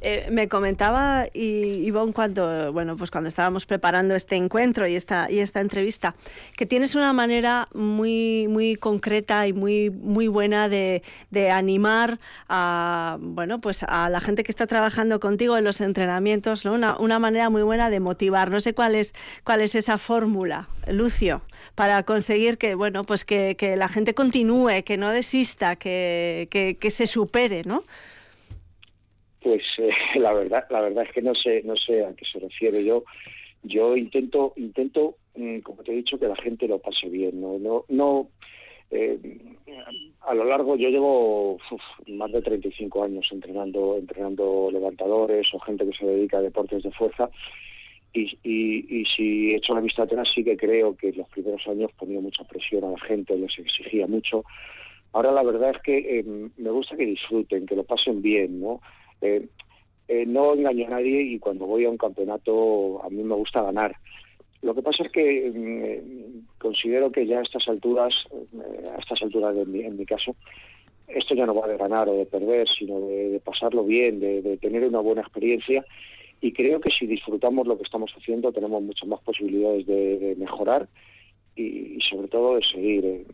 Eh, 0.00 0.26
me 0.30 0.48
comentaba 0.48 1.26
y, 1.32 1.86
Ivonne 1.86 2.12
cuando 2.12 2.72
bueno 2.72 2.96
pues 2.96 3.10
cuando 3.10 3.28
estábamos 3.28 3.66
preparando 3.66 4.14
este 4.16 4.36
encuentro 4.36 4.86
y 4.88 4.96
esta 4.96 5.30
y 5.30 5.38
esta 5.38 5.60
entrevista 5.60 6.16
que 6.56 6.66
tienes 6.66 6.94
una 6.96 7.12
manera 7.12 7.68
muy 7.72 8.48
muy 8.48 8.74
concreta 8.74 9.46
y 9.46 9.52
muy 9.52 9.90
muy 9.90 10.26
buena 10.26 10.68
de, 10.68 11.02
de 11.30 11.50
animar 11.50 12.18
a 12.48 13.18
bueno 13.20 13.60
pues 13.60 13.84
a 13.84 14.08
la 14.08 14.20
gente 14.20 14.42
que 14.42 14.50
está 14.50 14.66
trabajando 14.66 15.20
contigo 15.20 15.56
en 15.56 15.64
los 15.64 15.80
entrenamientos, 15.80 16.64
¿no? 16.64 16.72
Una, 16.72 16.96
una 16.98 17.18
manera 17.18 17.48
muy 17.50 17.62
buena 17.62 17.90
de 17.90 18.00
motivar. 18.00 18.50
No 18.50 18.60
sé 18.60 18.74
cuál 18.74 18.94
es 18.94 19.14
cuál 19.44 19.60
es 19.60 19.74
esa 19.74 19.98
fórmula, 19.98 20.68
Lucio, 20.88 21.42
para 21.74 22.02
conseguir 22.02 22.58
que 22.58 22.74
bueno, 22.74 23.04
pues 23.04 23.24
que, 23.24 23.56
la 23.76 23.88
gente 23.88 24.14
continúe, 24.14 24.82
que 24.84 24.96
no 24.96 25.10
desista, 25.10 25.76
que, 25.76 26.48
que, 26.50 26.90
se 26.90 27.06
supere, 27.06 27.62
¿no? 27.64 27.84
Pues 29.40 29.62
eh, 29.78 29.90
la 30.16 30.32
verdad, 30.32 30.66
la 30.70 30.80
verdad 30.80 31.04
es 31.04 31.12
que 31.12 31.22
no 31.22 31.34
sé, 31.34 31.62
no 31.64 31.76
sé 31.76 32.04
a 32.04 32.14
qué 32.14 32.24
se 32.24 32.38
refiere. 32.38 32.84
Yo, 32.84 33.04
yo 33.62 33.96
intento, 33.96 34.52
intento, 34.56 35.16
mm, 35.34 35.60
como 35.60 35.82
te 35.82 35.92
he 35.92 35.96
dicho, 35.96 36.18
que 36.18 36.28
la 36.28 36.36
gente 36.36 36.68
lo 36.68 36.78
pase 36.78 37.08
bien. 37.08 37.40
No, 37.40 37.58
no, 37.58 37.84
no. 37.88 38.28
Eh, 38.90 39.18
a 40.20 40.34
lo 40.34 40.44
largo, 40.44 40.76
yo 40.76 40.90
llevo 40.90 41.58
más 42.08 42.30
de 42.30 42.42
35 42.42 43.04
años 43.04 43.26
entrenando, 43.32 43.96
entrenando 43.96 44.68
levantadores 44.70 45.46
o 45.54 45.58
gente 45.60 45.86
que 45.86 45.96
se 45.96 46.06
dedica 46.06 46.38
a 46.38 46.42
deportes 46.42 46.82
de 46.82 46.92
fuerza 46.92 47.30
y, 48.12 48.38
y, 48.42 49.00
y, 49.00 49.04
si 49.06 49.54
echo 49.54 49.74
la 49.74 49.80
vista 49.80 50.02
atrás, 50.02 50.28
sí 50.34 50.44
que 50.44 50.56
creo 50.56 50.94
que 50.96 51.08
en 51.08 51.18
los 51.18 51.28
primeros 51.28 51.66
años 51.66 51.90
ponía 51.98 52.20
mucha 52.20 52.44
presión 52.44 52.84
a 52.84 52.90
la 52.90 53.00
gente, 53.00 53.36
les 53.36 53.58
exigía 53.58 54.06
mucho. 54.06 54.44
Ahora 55.12 55.32
la 55.32 55.42
verdad 55.42 55.70
es 55.70 55.82
que 55.82 56.18
eh, 56.18 56.24
me 56.24 56.70
gusta 56.70 56.96
que 56.96 57.06
disfruten, 57.06 57.66
que 57.66 57.76
lo 57.76 57.84
pasen 57.84 58.20
bien, 58.20 58.60
¿no? 58.60 58.80
Eh, 59.20 59.46
eh, 60.08 60.26
no 60.26 60.54
engaño 60.54 60.86
a 60.86 60.90
nadie 60.90 61.22
y 61.22 61.38
cuando 61.38 61.66
voy 61.66 61.84
a 61.84 61.90
un 61.90 61.96
campeonato 61.96 63.02
a 63.02 63.08
mí 63.08 63.22
me 63.22 63.34
gusta 63.34 63.62
ganar. 63.62 63.96
Lo 64.60 64.74
que 64.74 64.82
pasa 64.82 65.04
es 65.04 65.10
que 65.10 65.50
mm, 65.50 66.58
considero 66.58 67.10
que 67.10 67.26
ya 67.26 67.38
a 67.38 67.42
estas 67.42 67.66
alturas, 67.68 68.14
a 68.94 68.98
estas 68.98 69.22
alturas 69.22 69.54
de 69.54 69.62
en 69.62 69.96
mi 69.96 70.06
caso, 70.06 70.36
esto 71.08 71.34
ya 71.34 71.46
no 71.46 71.54
va 71.54 71.66
de 71.66 71.76
ganar 71.76 72.08
o 72.08 72.14
de 72.14 72.26
perder, 72.26 72.68
sino 72.68 73.00
de, 73.00 73.40
pasarlo 73.44 73.84
bien, 73.84 74.20
de, 74.20 74.40
de 74.40 74.56
tener 74.56 74.84
una 74.84 75.00
buena 75.00 75.22
experiencia 75.22 75.84
y 76.42 76.52
creo 76.52 76.80
que 76.80 76.92
si 76.92 77.06
disfrutamos 77.06 77.66
lo 77.66 77.78
que 77.78 77.84
estamos 77.84 78.12
haciendo 78.16 78.52
tenemos 78.52 78.82
muchas 78.82 79.08
más 79.08 79.20
posibilidades 79.20 79.86
de, 79.86 80.34
mejorar 80.36 80.88
y, 81.54 81.98
sobre 82.00 82.28
todo 82.28 82.56
de 82.56 82.62
seguir. 82.64 83.04
Eh. 83.04 83.24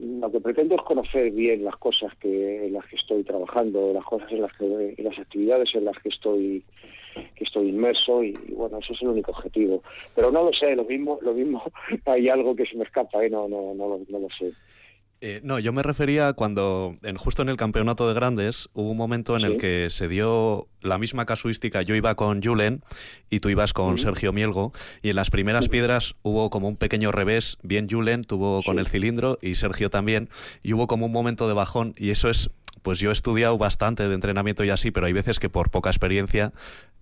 Lo 0.00 0.32
que 0.32 0.40
pretendo 0.40 0.74
es 0.74 0.82
conocer 0.82 1.30
bien 1.32 1.64
las 1.64 1.76
cosas 1.76 2.14
que 2.16 2.66
en 2.66 2.72
las 2.72 2.86
que 2.86 2.96
estoy 2.96 3.22
trabajando, 3.24 3.92
las 3.92 4.04
cosas 4.04 4.32
en 4.32 4.40
las 4.40 4.52
que 4.54 4.94
las 4.98 5.18
actividades 5.18 5.74
en 5.74 5.84
las 5.84 5.98
que 5.98 6.08
estoy 6.08 6.64
que 7.36 7.44
estoy 7.44 7.68
inmerso 7.68 8.24
y, 8.24 8.32
bueno 8.56 8.78
eso 8.78 8.92
es 8.94 9.02
el 9.02 9.08
único 9.08 9.30
objetivo 9.30 9.84
pero 10.16 10.32
no 10.32 10.42
lo 10.44 10.52
sé 10.52 10.74
lo 10.74 10.84
mismo 10.84 11.20
lo 11.22 11.32
mismo 11.32 11.62
hay 12.06 12.28
algo 12.28 12.56
que 12.56 12.66
se 12.66 12.76
me 12.76 12.82
escapa 12.82 13.24
¿eh? 13.24 13.30
no 13.30 13.46
no 13.46 13.72
no, 13.72 14.00
no 14.08 14.18
lo 14.18 14.28
sé 14.30 14.52
eh, 15.26 15.40
no, 15.42 15.58
yo 15.58 15.72
me 15.72 15.82
refería 15.82 16.34
cuando, 16.34 16.96
en, 17.02 17.16
justo 17.16 17.40
en 17.40 17.48
el 17.48 17.56
campeonato 17.56 18.06
de 18.06 18.12
grandes, 18.12 18.68
hubo 18.74 18.90
un 18.90 18.98
momento 18.98 19.38
en 19.38 19.44
el 19.46 19.56
que 19.56 19.88
se 19.88 20.06
dio 20.06 20.68
la 20.82 20.98
misma 20.98 21.24
casuística. 21.24 21.80
Yo 21.80 21.94
iba 21.94 22.14
con 22.14 22.42
Julen 22.42 22.82
y 23.30 23.40
tú 23.40 23.48
ibas 23.48 23.72
con 23.72 23.96
Sergio 23.96 24.34
Mielgo, 24.34 24.74
y 25.00 25.08
en 25.08 25.16
las 25.16 25.30
primeras 25.30 25.70
piedras 25.70 26.14
hubo 26.20 26.50
como 26.50 26.68
un 26.68 26.76
pequeño 26.76 27.10
revés. 27.10 27.56
Bien, 27.62 27.88
Julen 27.88 28.22
tuvo 28.24 28.62
con 28.64 28.78
el 28.78 28.86
cilindro 28.86 29.38
y 29.40 29.54
Sergio 29.54 29.88
también, 29.88 30.28
y 30.62 30.74
hubo 30.74 30.86
como 30.86 31.06
un 31.06 31.12
momento 31.12 31.48
de 31.48 31.54
bajón, 31.54 31.94
y 31.96 32.10
eso 32.10 32.28
es 32.28 32.50
pues 32.84 33.00
yo 33.00 33.08
he 33.08 33.12
estudiado 33.12 33.56
bastante 33.56 34.06
de 34.06 34.14
entrenamiento 34.14 34.62
y 34.62 34.68
así, 34.68 34.90
pero 34.90 35.06
hay 35.06 35.14
veces 35.14 35.40
que 35.40 35.48
por 35.48 35.70
poca 35.70 35.88
experiencia 35.88 36.52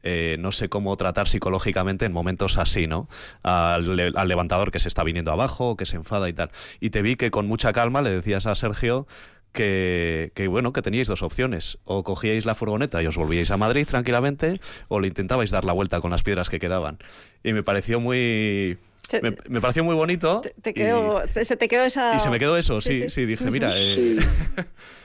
eh, 0.04 0.36
no 0.38 0.52
sé 0.52 0.68
cómo 0.68 0.96
tratar 0.96 1.26
psicológicamente 1.26 2.06
en 2.06 2.12
momentos 2.12 2.56
así, 2.56 2.86
¿no? 2.86 3.08
Al, 3.42 3.96
levantador 3.96 4.70
que 4.70 4.78
se 4.78 4.86
está 4.86 5.02
viniendo 5.02 5.32
abajo, 5.32 5.76
que 5.76 5.84
se 5.84 5.96
enfada 5.96 6.28
y 6.28 6.32
tal. 6.32 6.50
Y 6.78 6.90
te 6.90 7.02
vi 7.02 7.16
que 7.16 7.32
con 7.32 7.48
mucha 7.48 7.72
calma 7.72 8.00
le 8.00 8.10
decías 8.10 8.46
a 8.46 8.54
Sergio 8.54 9.08
que, 9.50 10.30
bueno, 10.48 10.72
que 10.72 10.82
teníais 10.82 11.08
dos 11.08 11.22
opciones. 11.22 11.78
O 11.84 12.04
cogíais 12.04 12.46
la 12.46 12.54
furgoneta 12.54 13.02
y 13.02 13.08
os 13.08 13.16
volvíais 13.16 13.50
a 13.50 13.56
Madrid 13.56 13.84
tranquilamente, 13.84 14.60
o 14.86 15.00
le 15.00 15.08
intentabais 15.08 15.50
dar 15.50 15.64
la 15.64 15.72
vuelta 15.72 16.00
con 16.00 16.12
las 16.12 16.22
piedras 16.22 16.48
que 16.48 16.60
quedaban. 16.60 16.98
Y 17.42 17.52
me 17.52 17.64
pareció 17.64 17.98
muy... 17.98 18.78
Me, 19.20 19.60
pareció 19.60 19.82
muy 19.82 19.96
bonito. 19.96 20.42
Te, 20.62 20.70
y, 20.70 21.44
se 21.44 21.56
te 21.56 21.66
quedó 21.66 21.82
esa... 21.82 22.14
Y 22.14 22.20
se 22.20 22.30
me 22.30 22.38
quedó 22.38 22.56
eso, 22.56 22.80
sí, 22.80 23.10
sí, 23.10 23.26
dije, 23.26 23.50
mira... 23.50 23.74
Eh, 23.76 24.16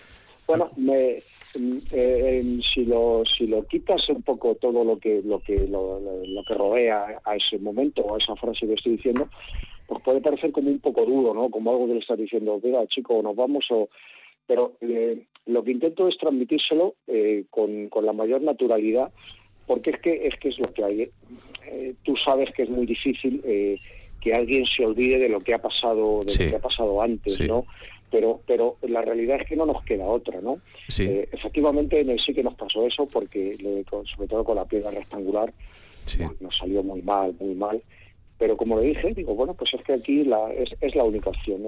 bueno, 0.47 0.71
me, 0.77 1.17
eh, 1.91 2.59
si 2.73 2.85
lo 2.85 3.23
si 3.25 3.47
lo 3.47 3.65
quitas 3.65 4.07
un 4.09 4.21
poco 4.21 4.55
todo 4.55 4.83
lo 4.83 4.97
que 4.97 5.21
lo 5.23 5.39
que 5.39 5.67
lo, 5.67 6.01
que 6.47 6.53
rodea 6.53 7.21
a 7.23 7.35
ese 7.35 7.59
momento 7.59 8.01
o 8.01 8.15
a 8.15 8.17
esa 8.17 8.35
frase 8.35 8.65
que 8.65 8.73
estoy 8.73 8.93
diciendo 8.93 9.27
pues 9.87 10.01
puede 10.03 10.21
parecer 10.21 10.51
como 10.51 10.69
un 10.69 10.79
poco 10.79 11.05
duro 11.05 11.33
no 11.33 11.49
como 11.49 11.71
algo 11.71 11.87
que 11.87 11.93
le 11.93 11.99
estás 11.99 12.17
diciendo 12.17 12.59
mira 12.63 12.87
chico 12.87 13.21
nos 13.21 13.35
vamos 13.35 13.65
o 13.71 13.89
pero 14.45 14.77
eh, 14.79 15.25
lo 15.45 15.63
que 15.63 15.71
intento 15.71 16.07
es 16.07 16.17
transmitírselo 16.17 16.95
eh, 17.07 17.45
con, 17.49 17.89
con 17.89 18.05
la 18.05 18.13
mayor 18.13 18.41
naturalidad 18.41 19.11
porque 19.65 19.89
es 19.91 19.99
que 19.99 20.27
es 20.27 20.35
que 20.39 20.49
es 20.49 20.59
lo 20.59 20.71
que 20.73 20.83
hay 20.83 21.01
eh, 21.01 21.93
tú 22.03 22.15
sabes 22.15 22.51
que 22.53 22.63
es 22.63 22.69
muy 22.69 22.85
difícil 22.85 23.41
que 24.21 24.33
alguien 24.33 24.65
se 24.65 24.85
olvide 24.85 25.19
de 25.19 25.29
lo 25.29 25.41
que 25.41 25.53
ha 25.53 25.61
pasado 25.61 26.21
de 26.21 26.45
lo 26.45 26.51
que 26.51 26.55
ha 26.55 26.61
pasado 26.61 27.01
antes 27.01 27.39
no 27.41 27.65
pero 28.11 28.41
pero 28.45 28.77
la 28.81 29.01
realidad 29.01 29.41
es 29.41 29.47
que 29.47 29.55
no 29.55 29.65
nos 29.65 29.83
queda 29.83 30.05
otra 30.05 30.39
no 30.41 30.57
sí. 30.87 31.03
efectivamente 31.31 31.99
en 31.99 32.09
el 32.09 32.19
sí 32.19 32.33
que 32.33 32.43
nos 32.43 32.55
pasó 32.55 32.85
eso 32.85 33.07
porque 33.07 33.57
sobre 34.15 34.27
todo 34.27 34.43
con 34.43 34.55
la 34.55 34.65
piedra 34.65 34.91
rectangular 34.91 35.53
nos 36.39 36.57
salió 36.57 36.83
muy 36.83 37.01
mal 37.01 37.35
muy 37.39 37.55
mal. 37.55 37.81
Pero 38.37 38.55
como 38.55 38.79
le 38.79 38.87
dije 38.87 39.13
digo 39.13 39.35
bueno 39.35 39.53
pues 39.53 39.73
es 39.73 39.83
que 39.83 39.93
aquí 39.93 40.23
la 40.23 40.51
es, 40.53 40.69
es 40.79 40.95
la 40.95 41.03
única 41.03 41.29
opción. 41.29 41.63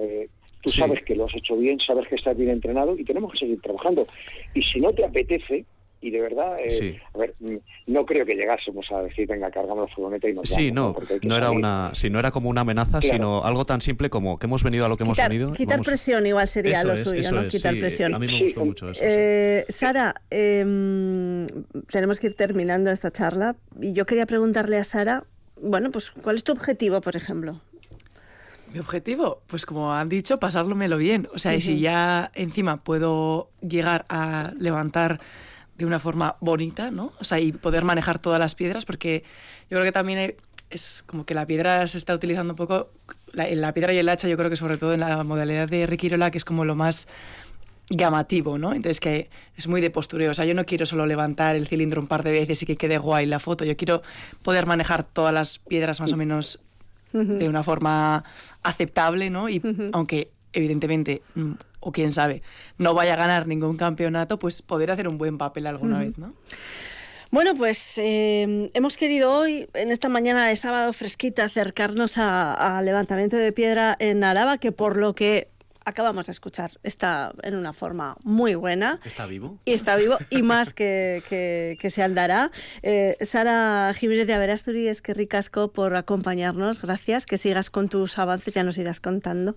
Tú 0.62 0.70
sabes 0.70 1.02
que 1.04 1.14
lo 1.14 1.24
has 1.24 1.34
hecho 1.34 1.56
bien, 1.56 1.80
sabes 1.80 2.06
que 2.08 2.16
estás 2.16 2.36
bien 2.36 2.50
entrenado 2.50 2.94
y 2.96 3.04
tenemos 3.04 3.32
que 3.32 3.38
seguir 3.38 3.60
trabajando. 3.62 4.06
Y 4.54 4.62
si 4.62 4.78
no 4.78 4.92
te 4.92 5.04
apetece, 5.04 5.64
y 6.02 6.10
de 6.10 6.20
verdad, 6.20 6.56
eh, 6.58 7.00
a 7.12 7.18
ver, 7.18 7.34
mm, 7.40 7.56
no 7.88 8.06
creo 8.06 8.24
que 8.24 8.34
llegásemos 8.34 8.90
a 8.90 9.02
decir, 9.02 9.28
venga, 9.28 9.50
cargamos 9.50 9.88
la 9.88 9.94
furgoneta 9.94 10.28
y 10.28 10.32
nos 10.32 10.48
Sí, 10.48 10.72
no, 10.72 10.96
no, 11.22 11.36
era 11.36 11.50
una, 11.50 11.90
si 11.94 12.08
no 12.08 12.18
era 12.18 12.30
como 12.30 12.48
una 12.48 12.62
amenaza, 12.62 13.02
sino 13.02 13.44
algo 13.44 13.64
tan 13.66 13.82
simple 13.82 14.08
como 14.08 14.38
que 14.38 14.46
hemos 14.46 14.62
venido 14.62 14.86
a 14.86 14.88
lo 14.88 14.96
que 14.96 15.04
hemos 15.04 15.18
venido. 15.18 15.52
Quitar 15.52 15.82
presión 15.82 16.26
igual 16.26 16.48
sería 16.48 16.82
lo 16.84 16.96
suyo, 16.96 17.30
¿no? 17.32 17.48
quitar 17.48 17.78
presión. 17.78 18.14
A 18.14 18.18
mí 18.18 18.26
me 18.26 18.44
gustó 18.44 18.64
mucho 18.64 18.90
eso. 18.90 19.02
Eh, 19.04 19.66
Sara, 19.68 20.14
em, 20.30 21.46
tenemos 21.90 22.18
que 22.18 22.28
ir 22.28 22.34
terminando 22.34 22.90
esta 22.90 23.10
charla 23.10 23.56
y 23.80 23.92
yo 23.92 24.06
quería 24.06 24.26
preguntarle 24.26 24.78
a 24.78 24.84
Sara, 24.84 25.24
bueno, 25.60 25.90
pues, 25.90 26.10
¿cuál 26.10 26.36
es 26.36 26.44
tu 26.44 26.52
objetivo, 26.52 27.02
por 27.02 27.16
ejemplo? 27.16 27.60
Mi 28.72 28.78
objetivo, 28.78 29.42
pues 29.48 29.66
como 29.66 29.92
han 29.92 30.08
dicho, 30.08 30.38
pasármelo 30.38 30.96
bien. 30.96 31.28
O 31.34 31.38
sea, 31.38 31.54
y 31.54 31.60
si 31.60 31.80
ya 31.80 32.30
encima 32.34 32.76
puedo 32.78 33.50
llegar 33.60 34.06
a 34.08 34.52
levantar 34.58 35.20
de 35.80 35.86
una 35.86 35.98
forma 35.98 36.36
bonita, 36.40 36.90
¿no? 36.90 37.12
O 37.18 37.24
sea, 37.24 37.40
y 37.40 37.52
poder 37.52 37.84
manejar 37.84 38.18
todas 38.18 38.38
las 38.38 38.54
piedras, 38.54 38.84
porque 38.84 39.24
yo 39.70 39.76
creo 39.76 39.84
que 39.84 39.92
también 39.92 40.34
es 40.68 41.02
como 41.06 41.24
que 41.24 41.34
la 41.34 41.46
piedra 41.46 41.86
se 41.86 41.96
está 41.96 42.14
utilizando 42.14 42.52
un 42.52 42.56
poco, 42.56 42.90
la, 43.32 43.48
la 43.48 43.72
piedra 43.72 43.92
y 43.94 43.98
el 43.98 44.08
hacha, 44.08 44.28
yo 44.28 44.36
creo 44.36 44.50
que 44.50 44.56
sobre 44.56 44.76
todo 44.76 44.92
en 44.92 45.00
la 45.00 45.24
modalidad 45.24 45.68
de 45.68 45.86
Riquirola, 45.86 46.30
que 46.30 46.38
es 46.38 46.44
como 46.44 46.66
lo 46.66 46.74
más 46.76 47.08
llamativo, 47.88 48.58
¿no? 48.58 48.74
Entonces 48.74 49.00
que 49.00 49.30
es 49.56 49.66
muy 49.68 49.80
de 49.80 49.90
postureo. 49.90 50.30
O 50.30 50.34
sea, 50.34 50.44
yo 50.44 50.54
no 50.54 50.64
quiero 50.64 50.84
solo 50.86 51.06
levantar 51.06 51.56
el 51.56 51.66
cilindro 51.66 52.00
un 52.00 52.06
par 52.06 52.22
de 52.22 52.30
veces 52.30 52.62
y 52.62 52.66
que 52.66 52.76
quede 52.76 52.98
guay 52.98 53.26
la 53.26 53.40
foto. 53.40 53.64
Yo 53.64 53.76
quiero 53.76 54.02
poder 54.42 54.66
manejar 54.66 55.02
todas 55.02 55.34
las 55.34 55.58
piedras 55.58 56.00
más 56.00 56.12
o 56.12 56.16
menos 56.16 56.60
de 57.12 57.48
una 57.48 57.64
forma 57.64 58.22
aceptable, 58.62 59.30
¿no? 59.30 59.48
Y 59.48 59.60
aunque 59.92 60.30
evidentemente, 60.52 61.22
mm, 61.34 61.52
o 61.80 61.92
quién 61.92 62.12
sabe, 62.12 62.42
no 62.78 62.94
vaya 62.94 63.14
a 63.14 63.16
ganar 63.16 63.46
ningún 63.46 63.76
campeonato, 63.76 64.38
pues 64.38 64.62
poder 64.62 64.90
hacer 64.90 65.08
un 65.08 65.18
buen 65.18 65.38
papel 65.38 65.66
alguna 65.66 65.98
vez, 65.98 66.18
¿no? 66.18 66.34
Bueno, 67.30 67.54
pues 67.54 67.96
eh, 67.98 68.70
hemos 68.74 68.96
querido 68.96 69.32
hoy, 69.32 69.68
en 69.74 69.92
esta 69.92 70.08
mañana 70.08 70.48
de 70.48 70.56
sábado 70.56 70.92
fresquita, 70.92 71.44
acercarnos 71.44 72.18
al 72.18 72.84
levantamiento 72.84 73.36
de 73.36 73.52
piedra 73.52 73.96
en 74.00 74.24
Araba, 74.24 74.58
que 74.58 74.72
por 74.72 74.96
lo 74.96 75.14
que 75.14 75.48
acabamos 75.90 76.26
de 76.26 76.32
escuchar, 76.32 76.72
está 76.82 77.32
en 77.42 77.54
una 77.54 77.72
forma 77.72 78.16
muy 78.24 78.54
buena. 78.54 78.98
¿Está 79.04 79.26
vivo? 79.26 79.58
Y 79.64 79.72
está 79.72 79.96
vivo, 79.96 80.16
y 80.30 80.42
más 80.42 80.72
que, 80.74 81.22
que, 81.28 81.90
se 81.90 82.02
andará. 82.02 82.50
Eh, 82.82 83.16
Sara 83.20 83.92
Jiménez 83.94 84.26
de 84.26 84.34
Averasturi, 84.34 84.88
es 84.88 85.02
que 85.02 85.14
ricasco 85.14 85.72
por 85.72 85.94
acompañarnos, 85.96 86.80
gracias, 86.80 87.26
que 87.26 87.38
sigas 87.38 87.70
con 87.70 87.88
tus 87.88 88.18
avances, 88.18 88.54
ya 88.54 88.64
nos 88.64 88.78
irás 88.78 89.00
contando. 89.00 89.56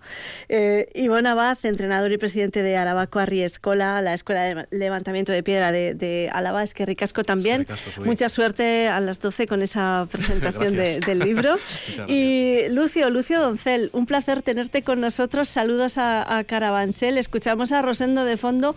Eh, 0.49 0.89
Ivonne 0.95 1.29
Abad, 1.29 1.57
entrenador 1.63 2.11
y 2.11 2.17
presidente 2.17 2.63
de 2.63 2.77
Arabaco 2.77 3.19
Escola, 3.21 4.01
la 4.01 4.13
Escuela 4.13 4.43
de 4.43 4.67
Levantamiento 4.71 5.31
de 5.31 5.43
Piedra 5.43 5.71
de, 5.71 5.93
de 5.93 6.29
Alaba, 6.33 6.63
es 6.63 6.73
que 6.73 6.85
ricasco 6.85 7.23
también. 7.23 7.67
Mucha 8.03 8.29
suerte 8.29 8.87
a 8.87 8.99
las 8.99 9.19
12 9.19 9.47
con 9.47 9.61
esa 9.61 10.07
presentación 10.11 10.75
del 10.75 11.19
libro. 11.19 11.55
y 12.07 12.67
Lucio, 12.69 13.09
Lucio 13.09 13.39
Doncel, 13.39 13.89
un 13.93 14.05
placer 14.05 14.41
tenerte 14.41 14.83
con 14.83 14.99
nosotros. 15.01 15.47
Saludos 15.47 15.97
a 15.97 16.22
a, 16.25 16.43
Carabanchel, 16.43 17.17
escuchamos 17.17 17.71
a 17.71 17.81
Rosendo 17.81 18.25
de 18.25 18.37
fondo. 18.37 18.75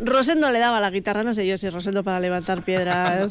Rosendo 0.00 0.50
le 0.50 0.58
daba 0.58 0.80
la 0.80 0.90
guitarra, 0.90 1.22
no 1.22 1.34
sé 1.34 1.46
yo 1.46 1.56
si 1.56 1.68
Rosendo 1.70 2.02
para 2.04 2.20
levantar 2.20 2.62
piedra. 2.62 3.26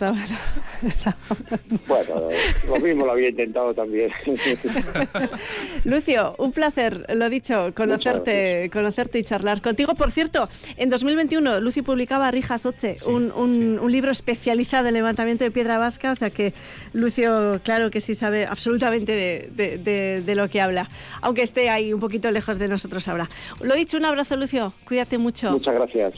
bueno, 1.88 2.30
lo 2.68 2.80
mismo 2.80 3.06
lo 3.06 3.12
había 3.14 3.30
intentado 3.30 3.74
también. 3.74 4.12
Lucio, 5.86 6.36
un 6.38 6.52
placer, 6.52 7.06
lo 7.16 7.30
dicho, 7.30 7.74
conocerte, 7.76 8.70
conocerte 8.72 9.20
y 9.20 9.24
charlar 9.24 9.62
contigo. 9.62 9.96
Por 9.96 10.12
cierto, 10.12 10.50
en 10.78 10.90
2021 10.90 11.60
Lucio 11.60 11.84
publicaba 11.84 12.32
Rijas 12.32 12.66
Oce, 12.66 12.98
un, 13.08 13.32
un, 13.32 13.92
libro 13.92 14.12
especializado 14.12 14.88
en 14.88 14.94
levantamiento 14.94 15.44
de 15.44 15.52
piedra 15.52 15.78
vasca, 15.78 16.12
o 16.12 16.16
sea 16.16 16.30
que 16.30 16.54
Lucio, 16.94 17.60
claro 17.64 17.92
que 17.92 18.00
sí 18.00 18.14
sabe 18.14 18.46
absolutamente 18.46 19.12
de, 19.12 19.78
de, 19.78 20.22
de 20.22 20.36
lo 20.36 20.50
que 20.50 20.62
habla, 20.62 20.90
aunque 21.22 21.42
esté 21.42 21.70
ahí 21.70 21.94
un 21.94 22.00
poquito 22.00 22.32
lejos 22.32 22.58
de 22.58 22.68
nosotros 22.68 23.08
ahora. 23.08 23.30
Lo 23.62 23.76
dicho, 23.76 23.98
un 23.98 24.06
abrazo, 24.06 24.38
Lucio, 24.38 24.74
cuídate 24.86 25.18
mucho. 25.18 25.52
Muchas 25.52 25.76
gracias. 25.76 26.14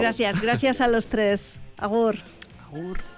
Gracias, 0.00 0.40
gracias 0.40 0.80
a 0.80 0.88
los 0.88 1.06
tres. 1.06 1.56
Agur. 1.76 2.16
Agur. 2.66 3.13